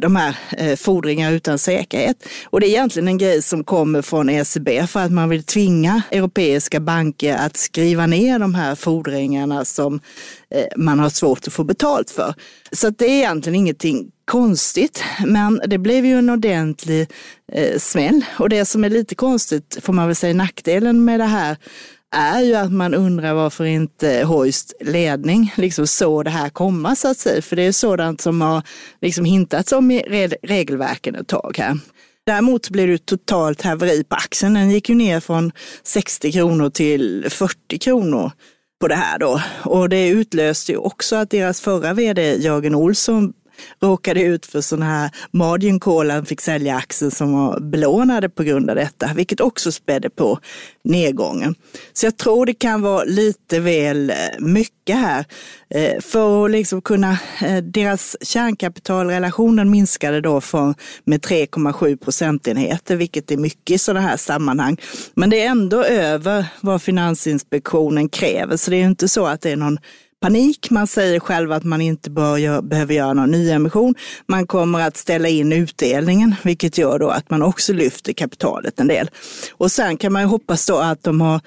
[0.00, 2.16] de här fordringar utan säkerhet.
[2.50, 6.02] Och det är egentligen en grej som kommer från ECB för att man vill tvinga
[6.10, 10.00] europeiska banker att skriva ner de här fordringarna som
[10.50, 12.34] eh, man har svårt att få betalt för.
[12.72, 17.06] Så det är egentligen ingenting konstigt, men det blev ju en ordentlig
[17.52, 18.24] eh, smäll.
[18.38, 21.56] Och det som är lite konstigt, får man väl säga nackdelen med det här,
[22.10, 27.08] är ju att man undrar varför inte Hoist ledning liksom såg det här komma så
[27.08, 27.42] att säga.
[27.42, 28.62] För det är sådant som har
[29.00, 31.78] liksom hintats om i regelverken ett tag här.
[32.28, 34.54] Däremot blev det totalt haveri på aktien.
[34.54, 38.30] Den gick ju ner från 60 kronor till 40 kronor
[38.80, 39.40] på det här då.
[39.64, 43.32] Och det utlöste ju också att deras förra vd Jörgen Olsson
[43.82, 48.42] råkade ut för sån här margin call, han fick sälja aktier som var belånade på
[48.42, 50.38] grund av detta, vilket också spädde på
[50.84, 51.54] nedgången.
[51.92, 55.24] Så jag tror det kan vara lite väl eh, mycket här.
[55.70, 63.30] Eh, för att liksom kunna, eh, deras kärnkapitalrelationen minskade då från, med 3,7 procentenheter, vilket
[63.30, 64.76] är mycket i sådana här sammanhang.
[65.14, 69.50] Men det är ändå över vad Finansinspektionen kräver, så det är inte så att det
[69.50, 69.78] är någon
[70.20, 70.70] panik.
[70.70, 73.94] Man säger själv att man inte bör, behöver göra någon nyemission.
[74.26, 78.88] Man kommer att ställa in utdelningen, vilket gör då att man också lyfter kapitalet en
[78.88, 79.10] del.
[79.52, 81.40] Och sen kan man ju hoppas då att de har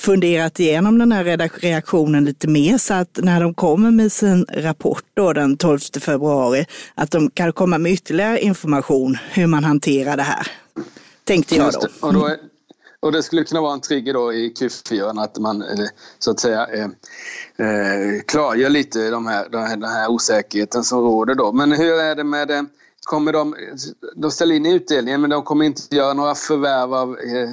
[0.00, 5.04] funderat igenom den här reaktionen lite mer så att när de kommer med sin rapport
[5.14, 10.22] då den 12 februari att de kan komma med ytterligare information hur man hanterar det
[10.22, 10.46] här.
[11.24, 12.08] Tänkte jag då.
[12.08, 12.14] Och
[13.02, 15.86] och det skulle kunna vara en trigger då i Q4 att man eh,
[16.18, 16.88] så att säga eh,
[17.66, 21.52] eh, klargör lite de här, den, här, den här osäkerheten som råder då.
[21.52, 22.66] Men hur är det med det?
[23.04, 23.56] Kommer de,
[24.16, 27.50] de ställer in utdelningen men de kommer inte göra några förvärv av eh,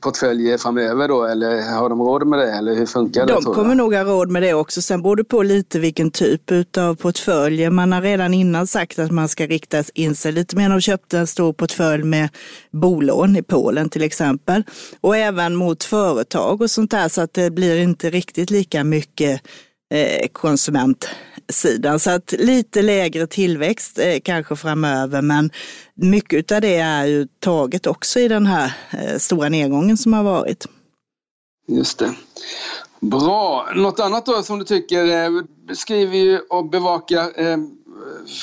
[0.00, 3.32] portföljer framöver då eller har de råd med det eller hur funkar det?
[3.32, 4.82] De kommer nog ha råd med det också.
[4.82, 7.70] Sen beror det på lite vilken typ av portföljer.
[7.70, 10.68] Man har redan innan sagt att man ska rikta in sig lite mer.
[10.68, 12.28] De köpte en stor portfölj med
[12.70, 14.62] bolån i Polen till exempel
[15.00, 19.40] och även mot företag och sånt där så att det blir inte riktigt lika mycket
[19.94, 21.08] eh, konsument
[21.48, 21.98] sidan.
[21.98, 25.50] Så att lite lägre tillväxt eh, kanske framöver, men
[25.94, 30.22] mycket av det är ju taget också i den här eh, stora nedgången som har
[30.22, 30.66] varit.
[31.68, 32.14] Just det.
[33.00, 33.68] Bra.
[33.76, 35.30] Något annat då som du tycker, eh,
[35.74, 37.56] skriver ju och bevakar eh,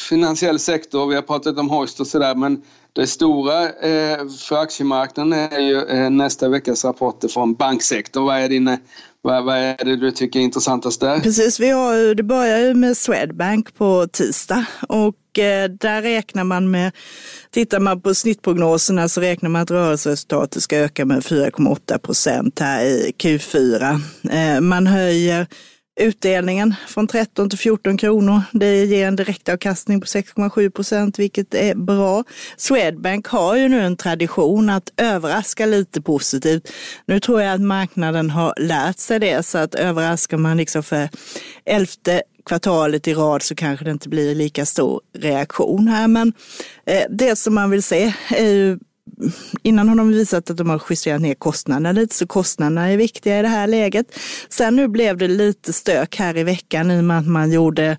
[0.09, 2.61] finansiell sektor, vi har pratat om Hoist och sådär, men
[2.93, 8.25] det stora eh, för aktiemarknaden är ju eh, nästa veckas rapporter från banksektorn.
[8.25, 8.77] Vad är, dina
[9.25, 11.19] vad, vad är det du tycker är intressantast där?
[11.19, 16.71] Precis, vi har, det börjar ju med Swedbank på tisdag och eh, där räknar man
[16.71, 16.91] med,
[17.51, 22.83] tittar man på snittprognoserna så räknar man att rörelseresultatet ska öka med 4,8 procent här
[22.85, 23.99] i Q4.
[24.31, 25.47] Eh, man höjer
[25.95, 28.41] utdelningen från 13 till 14 kronor.
[28.51, 32.23] Det ger en direktavkastning på 6,7 procent, vilket är bra.
[32.57, 36.71] Swedbank har ju nu en tradition att överraska lite positivt.
[37.05, 41.09] Nu tror jag att marknaden har lärt sig det, så att överraskar man liksom för
[41.65, 46.07] elfte kvartalet i rad så kanske det inte blir lika stor reaktion här.
[46.07, 46.33] Men
[46.85, 48.79] eh, det som man vill se är ju
[49.63, 53.39] innan har de visat att de har justerat ner kostnaderna lite, så kostnaderna är viktiga
[53.39, 54.19] i det här läget.
[54.49, 57.97] Sen nu blev det lite stök här i veckan i och med att man gjorde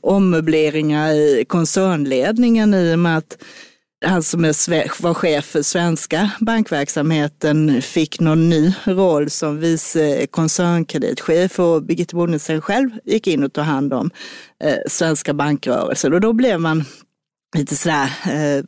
[0.00, 3.36] ommöbleringar i koncernledningen i och med att
[4.06, 11.82] han som var chef för svenska bankverksamheten fick någon ny roll som vice koncernkreditchef och
[11.82, 14.10] Birgitta Bonnesen själv gick in och tog hand om
[14.64, 16.12] eh, svenska bankrörelser.
[16.12, 16.84] och då blev man
[17.56, 18.64] lite sådär eh,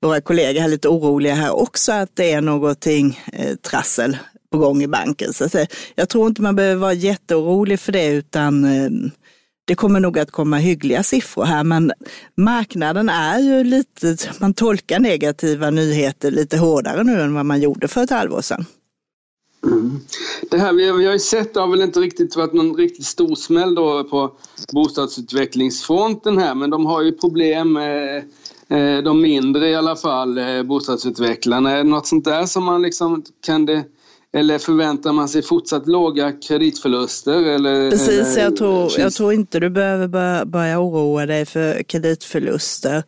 [0.00, 4.16] våra kollegor är lite oroliga här också att det är någonting eh, trassel
[4.52, 5.32] på gång i banken.
[5.32, 5.54] Så att,
[5.94, 8.90] jag tror inte man behöver vara jätteorolig för det utan eh,
[9.64, 11.64] det kommer nog att komma hyggliga siffror här.
[11.64, 11.92] Men
[12.36, 17.88] marknaden är ju lite, man tolkar negativa nyheter lite hårdare nu än vad man gjorde
[17.88, 18.64] för ett halvår sedan.
[19.64, 20.00] Mm.
[20.50, 23.06] Det här vi, vi har ju sett, det har väl inte riktigt varit någon riktigt
[23.06, 24.32] stor smäll då på
[24.72, 28.24] bostadsutvecklingsfronten här, men de har ju problem med Eh,
[29.04, 31.70] de mindre i alla fall, eh, bostadsutvecklarna.
[31.70, 33.84] Är det något sånt där som man liksom kan det
[34.32, 37.54] eller förväntar man sig fortsatt låga kreditförluster?
[37.54, 41.82] Eller, Precis, eller, jag, tror, jag tror inte du behöver börja, börja oroa dig för
[41.82, 43.02] kreditförluster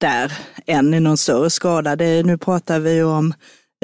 [0.00, 0.32] där
[0.66, 1.96] än i någon större skada.
[1.96, 3.34] Det, nu pratar vi om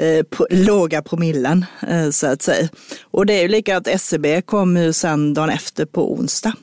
[0.01, 2.69] eh, på, låga promillen eh, så att säga.
[3.11, 6.53] Och det är ju likadant, SEB kommer ju sen dagen efter på onsdag.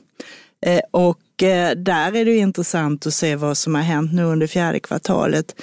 [0.65, 4.23] Eh, och Eh, Eh, där är det intressant att se vad som har hänt nu
[4.23, 5.55] under fjärde kvartalet.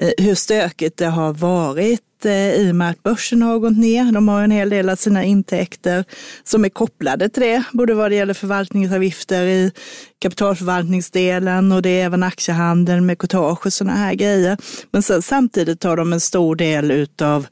[0.00, 4.12] Eh, hur stökigt det har varit eh, i och med att börsen har gått ner.
[4.12, 6.04] De har en hel del av sina intäkter
[6.44, 9.72] som är kopplade till det, både vad det gäller förvaltningsavgifter i
[10.18, 14.56] kapitalförvaltningsdelen och det är även aktiehandeln med courtage och sådana här grejer.
[14.90, 17.46] Men sen, samtidigt tar de en stor del utav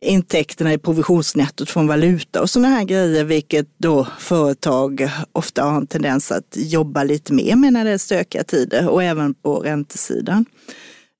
[0.00, 5.86] intäkterna i provisionsnettot från valuta och sådana här grejer, vilket då företag ofta har en
[5.86, 10.44] tendens att jobba lite mer med när det är stökiga tider och även på räntesidan.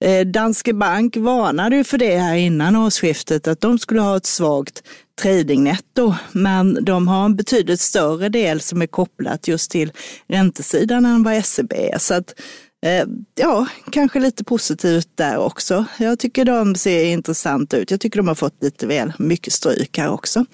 [0.05, 4.27] Eh, Danske Bank varnade ju för det här innan årsskiftet, att de skulle ha ett
[4.27, 4.83] svagt
[5.23, 9.93] tradingnetto, men de har en betydligt större del som är kopplat just till
[10.29, 11.99] räntesidan än vad SEB är.
[11.99, 12.35] Så att
[12.87, 15.85] Eh, ja, kanske lite positivt där också.
[15.99, 17.91] Jag tycker de ser intressanta ut.
[17.91, 20.45] Jag tycker de har fått lite väl mycket stryk här också.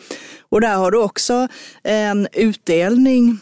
[0.48, 1.48] Och där har du också
[1.82, 3.38] en utdelning.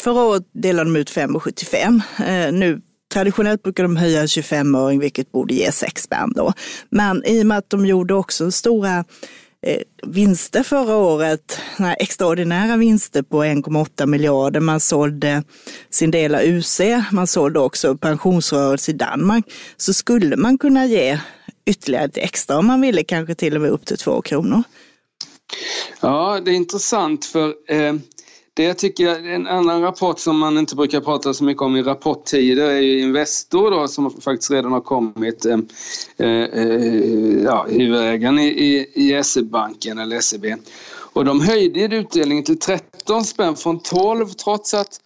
[0.00, 2.00] Förra året delade de ut 5,75.
[2.18, 2.80] Eh, nu
[3.14, 6.52] Traditionellt brukar de höja en 25-öring, vilket borde ge 6 spänn då.
[6.90, 9.04] Men i och med att de gjorde också stora
[9.66, 11.58] Eh, vinster förra året,
[11.98, 14.60] extraordinära vinster på 1,8 miljarder.
[14.60, 15.42] Man sålde
[15.90, 16.80] sin del av UC,
[17.12, 19.44] man sålde också pensionsrörelse i Danmark.
[19.76, 21.18] Så skulle man kunna ge
[21.66, 24.62] ytterligare lite extra om man ville, kanske till och med upp till 2 kronor.
[26.00, 27.94] Ja, det är intressant för eh,
[28.56, 31.82] det jag tycker, en annan rapport som man inte brukar prata så mycket om i
[31.82, 35.58] rapporttider är ju Investor då som faktiskt redan har kommit, eh,
[36.16, 40.44] eh, eh ja, huvudägaren i, i, i SE-banken eller SEB.
[41.14, 45.00] Och de höjde utdelningen till 13 spänn från 12 trots att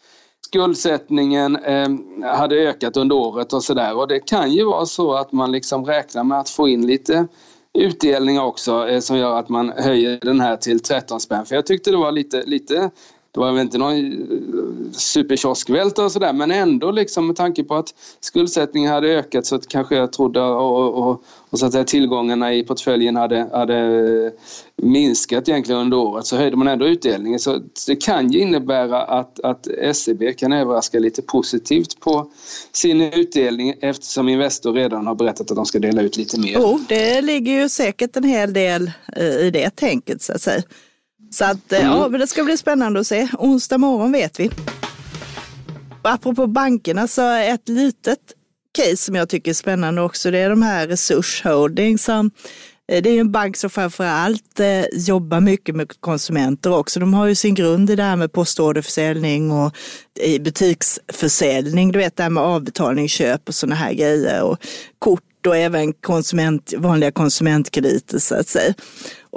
[0.46, 1.88] skuldsättningen eh,
[2.36, 3.96] hade ökat under året och sådär.
[3.96, 7.26] Och det kan ju vara så att man liksom räknar med att få in lite
[7.78, 11.46] utdelning också eh, som gör att man höjer den här till 13 spänn.
[11.46, 12.90] För jag tyckte det var lite, lite
[13.38, 17.74] det var väl inte någon eh, superkioskvälta och sådär men ändå liksom med tanke på
[17.74, 21.84] att skuldsättningen hade ökat så att kanske jag trodde och, och, och så att säga,
[21.84, 24.32] tillgångarna i portföljen hade, hade eh,
[24.76, 27.38] minskat egentligen under året så höjde man ändå utdelningen.
[27.38, 32.30] Så det kan ju innebära att, att SEB kan överraska lite positivt på
[32.72, 36.52] sin utdelning eftersom Investor redan har berättat att de ska dela ut lite mer.
[36.54, 40.62] Jo, det ligger ju säkert en hel del eh, i det tänket så att säga.
[41.30, 41.92] Så att, eh, mm.
[41.92, 43.28] ja, men det ska bli spännande att se.
[43.38, 44.50] Onsdag morgon vet vi.
[46.02, 48.18] Apropå bankerna så ett litet
[48.78, 52.30] case som jag tycker är spännande också, det är de här resursholding som
[52.92, 57.00] eh, det är en bank som framförallt eh, jobbar mycket med konsumenter också.
[57.00, 59.76] De har ju sin grund i det här med postorderförsäljning och
[60.20, 61.92] i butiksförsäljning.
[61.92, 64.42] Du vet det här med avbetalningsköp och sådana här grejer.
[64.42, 64.58] Och
[64.98, 68.74] kort och även konsument, vanliga konsumentkrediter så att säga.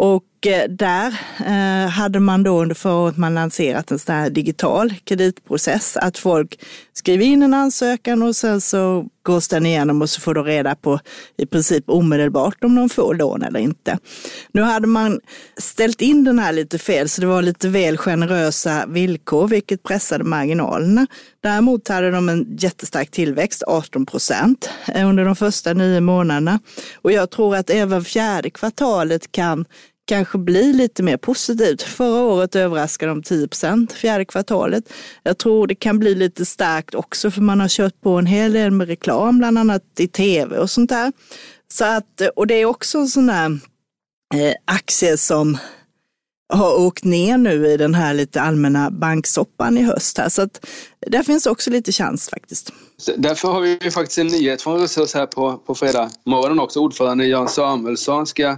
[0.04, 4.30] Och eh, där eh, hade man då under förra året man lanserat en sån här
[4.30, 5.98] digital kreditprocess.
[5.98, 6.60] Att folk
[6.94, 10.76] skriver in en ansökan och sen så gås den igenom och så får de reda
[10.76, 11.00] på
[11.38, 13.98] i princip omedelbart om de får lån eller inte.
[14.52, 15.20] Nu hade man
[15.58, 20.24] ställt in den här lite fel så det var lite väl generösa villkor vilket pressade
[20.24, 21.08] marginalerna.
[21.44, 26.60] Däremot hade de en jättestark tillväxt, 18 procent, eh, under de första nio månaderna.
[27.02, 29.66] Och jag tror att även fjärde kvartalet kan
[30.12, 31.82] kanske bli lite mer positivt.
[31.82, 34.84] Förra året överraskade de 10 procent fjärde kvartalet.
[35.24, 38.54] Jag tror det kan bli lite starkt också för man har kört på en hel
[38.54, 41.12] del med reklam, bland annat i tv och sånt där.
[41.74, 43.60] Så att, och det är också en sån där
[44.36, 45.58] eh, aktie som
[46.52, 50.18] har åkt ner nu i den här lite allmänna banksoppan i höst.
[50.18, 50.30] Här.
[50.30, 50.66] Så att
[51.08, 52.74] där finns också lite chans faktiskt.
[53.18, 56.80] Därför har vi faktiskt en nyhet från Resurs här på, på fredag morgonen också.
[56.80, 58.58] Ordförande Jan Samuelsson ska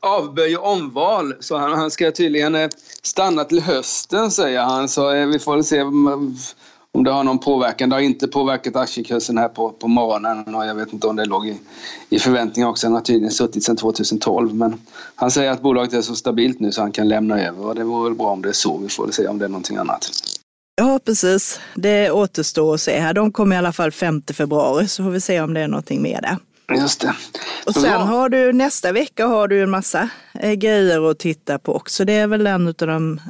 [0.00, 1.34] avböja omval.
[1.40, 2.68] Så han, han ska tydligen eh,
[3.02, 4.88] stanna till hösten säger han.
[4.88, 5.84] Så eh, vi får väl se
[6.94, 7.88] om det har någon påverkan.
[7.88, 11.24] Det har inte påverkat aktiekursen här på, på morgonen och jag vet inte om det
[11.24, 11.58] låg i,
[12.08, 12.86] i förväntningar också.
[12.86, 14.80] Han har tydligen suttit sedan 2012 men
[15.14, 17.84] han säger att bolaget är så stabilt nu så han kan lämna över och det
[17.84, 18.78] vore väl bra om det är så.
[18.78, 20.10] Vi får se om det är någonting annat.
[20.76, 21.60] Ja, precis.
[21.74, 23.14] Det återstår att se här.
[23.14, 26.02] De kommer i alla fall 5 februari så får vi se om det är någonting
[26.02, 26.36] mer där.
[26.76, 27.14] Just det.
[27.66, 27.98] Och sen ja.
[27.98, 32.04] har du nästa vecka har du en massa eh, grejer att titta på också.
[32.04, 33.20] Det är väl en av de,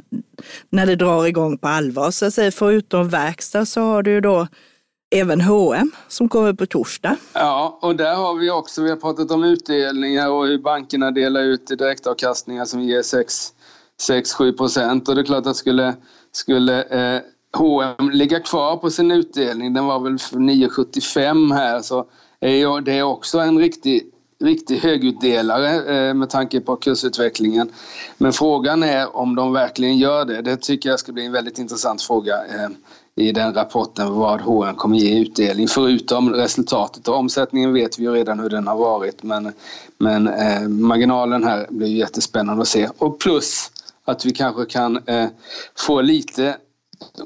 [0.69, 2.51] när det drar igång på allvar så att säga.
[2.51, 4.47] Förutom verkstad så har du då
[5.15, 7.15] även H&M som kommer på torsdag.
[7.33, 11.41] Ja, och där har vi också, vi har pratat om utdelningar och hur bankerna delar
[11.41, 15.09] ut direktavkastningar som ger 6-7 procent.
[15.09, 15.95] Och det är klart att skulle,
[16.31, 17.21] skulle eh,
[17.57, 22.05] H&M ligga kvar på sin utdelning, den var väl 9,75 här, så
[22.85, 24.03] det är också en riktig,
[24.43, 27.71] riktig högutdelare eh, med tanke på kursutvecklingen.
[28.17, 30.41] Men frågan är om de verkligen gör det.
[30.41, 32.69] Det tycker jag ska bli en väldigt intressant fråga eh,
[33.15, 37.07] i den rapporten vad H&M kommer ge utdelning förutom resultatet.
[37.07, 39.53] Och omsättningen vet vi ju redan hur den har varit men,
[39.97, 42.89] men eh, marginalen här blir jättespännande att se.
[42.97, 43.71] Och plus
[44.05, 45.27] att vi kanske kan eh,
[45.75, 46.57] få lite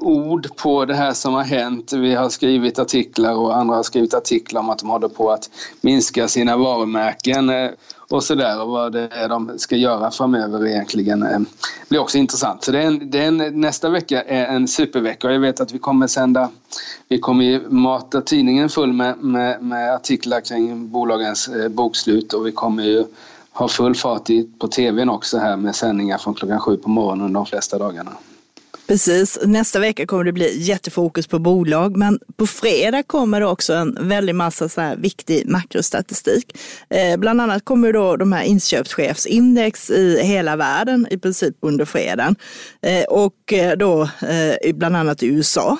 [0.00, 1.92] ord på det här som har hänt.
[1.92, 5.50] Vi har skrivit artiklar och andra har skrivit artiklar om att de håller på att
[5.80, 7.70] minska sina varumärken och
[8.08, 11.44] och sådär och vad det är de ska göra framöver egentligen det
[11.88, 12.64] blir också intressant.
[12.64, 15.60] Så det är en, det är en, nästa vecka är en supervecka och jag vet
[15.60, 16.50] att vi kommer sända,
[17.08, 22.46] vi kommer ju mata tidningen full med, med, med artiklar kring bolagens eh, bokslut och
[22.46, 23.04] vi kommer ju
[23.52, 27.46] ha full fart på tvn också här med sändningar från klockan sju på morgonen de
[27.46, 28.10] flesta dagarna.
[28.88, 33.74] Precis, nästa vecka kommer det bli jättefokus på bolag, men på fredag kommer det också
[33.74, 36.58] en väldig massa så här viktig makrostatistik.
[36.90, 42.36] Eh, bland annat kommer då de här inköpschefsindex i hela världen i princip under fredagen
[42.82, 45.78] eh, och eh, då eh, bland annat i USA.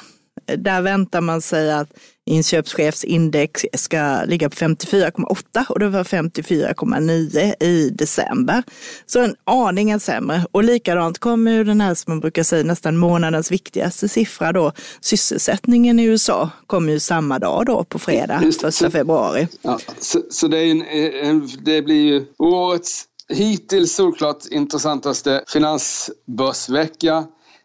[0.49, 1.89] Eh, där väntar man sig att
[2.27, 8.63] inköpschefsindex ska ligga på 54,8 och det var 54,9 i december.
[9.07, 10.47] Så en aningen sämre.
[10.53, 14.73] Och likadant kommer ju den här som man brukar säga nästan månadens viktigaste siffra då,
[15.01, 19.49] sysselsättningen i USA, kommer ju samma dag då på fredag, 1 februari.
[19.63, 20.83] Ja, så, så det, en,
[21.23, 27.25] en, det blir ju årets hittills solklart intressantaste finansbörsvecka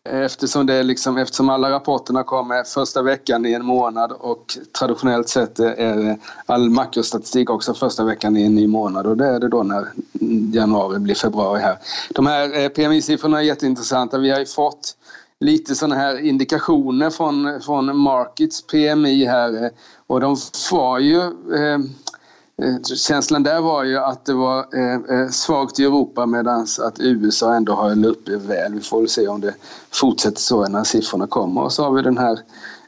[0.09, 5.29] Eh, eftersom, det liksom, eftersom alla rapporterna kommer första veckan i en månad och traditionellt
[5.29, 9.49] sett är all makrostatistik också första veckan i en ny månad och det är det
[9.49, 9.87] då när
[10.53, 11.77] januari blir februari här.
[12.09, 14.17] De här eh, PMI-siffrorna är jätteintressanta.
[14.17, 14.95] Vi har ju fått
[15.39, 19.69] lite sådana här indikationer från, från Markets PMI här eh,
[20.07, 20.37] och de
[20.71, 21.21] var ju
[21.55, 21.79] Eh,
[22.61, 26.99] Eh, känslan där var ju att det var eh, eh svagt i Europa medan att
[26.99, 28.73] USA ändå har uppe väl.
[28.73, 29.53] Vi får väl se om det
[29.91, 31.63] fortsätter så när siffrorna kommer.
[31.63, 32.39] Och så har vi den här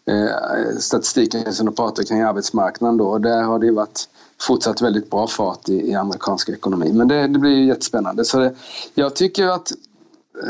[0.06, 3.18] eh, statistiken som du pratar kring arbetsmarknaden då.
[3.18, 4.10] Där har det varit
[4.42, 6.94] fortsatt väldigt bra fart i, i amerikansk ekonomi.
[6.94, 8.26] Men det, det blir ju jättespännande.
[8.26, 8.56] Så det,
[8.94, 9.72] jag tycker att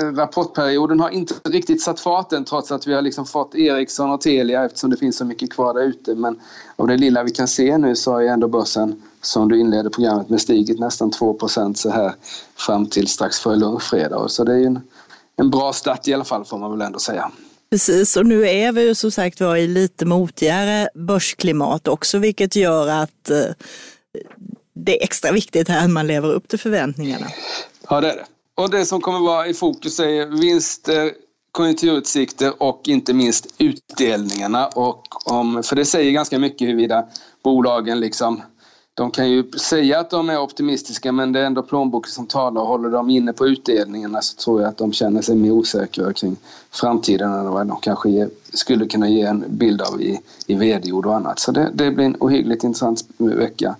[0.01, 4.65] rapportperioden har inte riktigt satt farten trots att vi har liksom fått Ericsson och Telia
[4.65, 6.15] eftersom det finns så mycket kvar där ute.
[6.15, 6.39] Men
[6.75, 9.89] av det lilla vi kan se nu så har ju ändå börsen som du inledde
[9.89, 11.37] programmet med stigit nästan 2
[11.75, 12.13] så här
[12.55, 14.31] fram till strax före långfredag.
[14.31, 14.79] Så det är en,
[15.35, 17.31] en bra start i alla fall får man väl ändå säga.
[17.69, 22.55] Precis, och nu är vi ju som sagt var i lite motigare börsklimat också, vilket
[22.55, 23.37] gör att eh,
[24.75, 27.27] det är extra viktigt här att man lever upp till förväntningarna.
[27.89, 28.25] Ja, det är det.
[28.55, 31.11] Och det som kommer vara i fokus är vinster,
[31.51, 34.67] konjunkturutsikter och inte minst utdelningarna.
[34.67, 37.05] Och om, för det säger ganska mycket huruvida
[37.43, 38.41] bolagen liksom
[38.95, 42.61] de kan ju säga att de är optimistiska men det är ändå plånboken som talar
[42.61, 46.13] och håller de inne på utdelningarna så tror jag att de känner sig mer osäkra
[46.13, 46.35] kring
[46.71, 51.05] framtiden än vad de kanske är skulle kunna ge en bild av i, i vd-ord
[51.05, 51.39] och annat.
[51.39, 53.75] Så det, det blir en ohyggligt intressant vecka.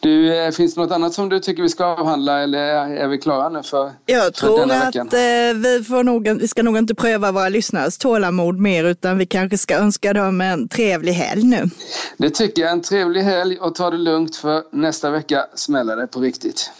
[0.00, 3.18] Du, eh, finns det något annat som du tycker vi ska avhandla eller är vi
[3.18, 5.06] klara nu för Jag för tror denna att veckan?
[5.06, 9.26] eh, vi, får nog, vi ska nog inte pröva våra lyssnares tålamod mer utan vi
[9.26, 11.70] kanske ska önska dem en trevlig helg nu.
[12.16, 12.72] Det tycker jag.
[12.72, 16.70] En trevlig helg och ta det lugnt för nästa vecka smäller det på riktigt.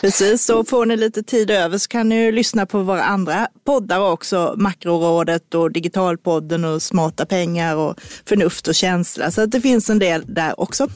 [0.00, 3.48] Precis, så får ni lite tid över så kan ni ju lyssna på våra andra
[3.64, 4.54] poddar också.
[4.56, 9.30] Makrorådet och Digitalpodden och Smarta pengar och Förnuft och känsla.
[9.30, 10.88] Så att det finns en del där också.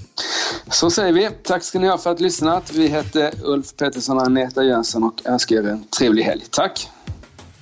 [0.70, 1.30] Så säger vi.
[1.42, 2.72] Tack ska ni ha för att lyssnat.
[2.72, 6.42] Vi heter Ulf Pettersson och Agneta Jönsson och önskar er en trevlig helg.
[6.50, 6.88] Tack!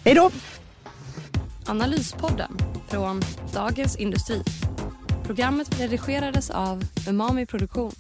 [0.05, 0.31] Hej då!
[1.67, 2.59] Analyspodden
[2.89, 3.23] från
[3.55, 4.43] Dagens Industri.
[5.27, 7.93] Programmet redigerades av Umami Produktion.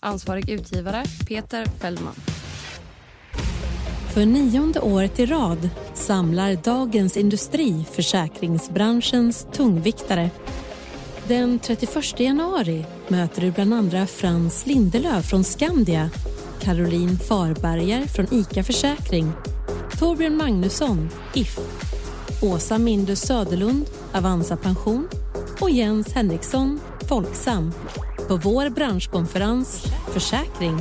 [0.00, 2.14] Ansvarig utgivare Peter Fellman.
[4.14, 10.30] För nionde året i rad samlar Dagens Industri försäkringsbranschens tungviktare.
[11.28, 16.10] Den 31 januari möter du bland andra Frans Lindelöf från Skandia,
[16.60, 19.32] Caroline Farberger från ICA Försäkring,
[19.98, 21.58] Torbjörn Magnusson, If,
[22.42, 25.08] Åsa Mindus Söderlund, Avanza Pension
[25.60, 27.72] och Jens Henriksson, Folksam,
[28.28, 30.78] på vår branschkonferens Försäkring.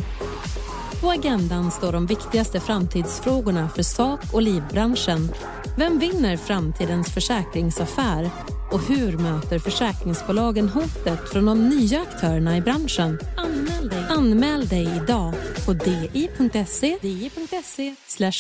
[1.04, 5.32] På agendan står de viktigaste framtidsfrågorna för sak och livbranschen.
[5.78, 8.30] Vem vinner framtidens försäkringsaffär?
[8.72, 13.20] Och hur möter försäkringsbolagen hotet från de nya aktörerna i branschen?
[13.38, 15.34] Anmäl dig, Anmäl dig idag
[15.66, 16.98] på di.se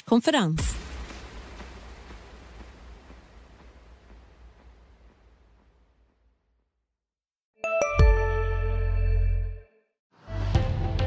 [0.05, 0.61] konferens.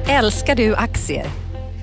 [0.08, 1.45] Älskar du aktier?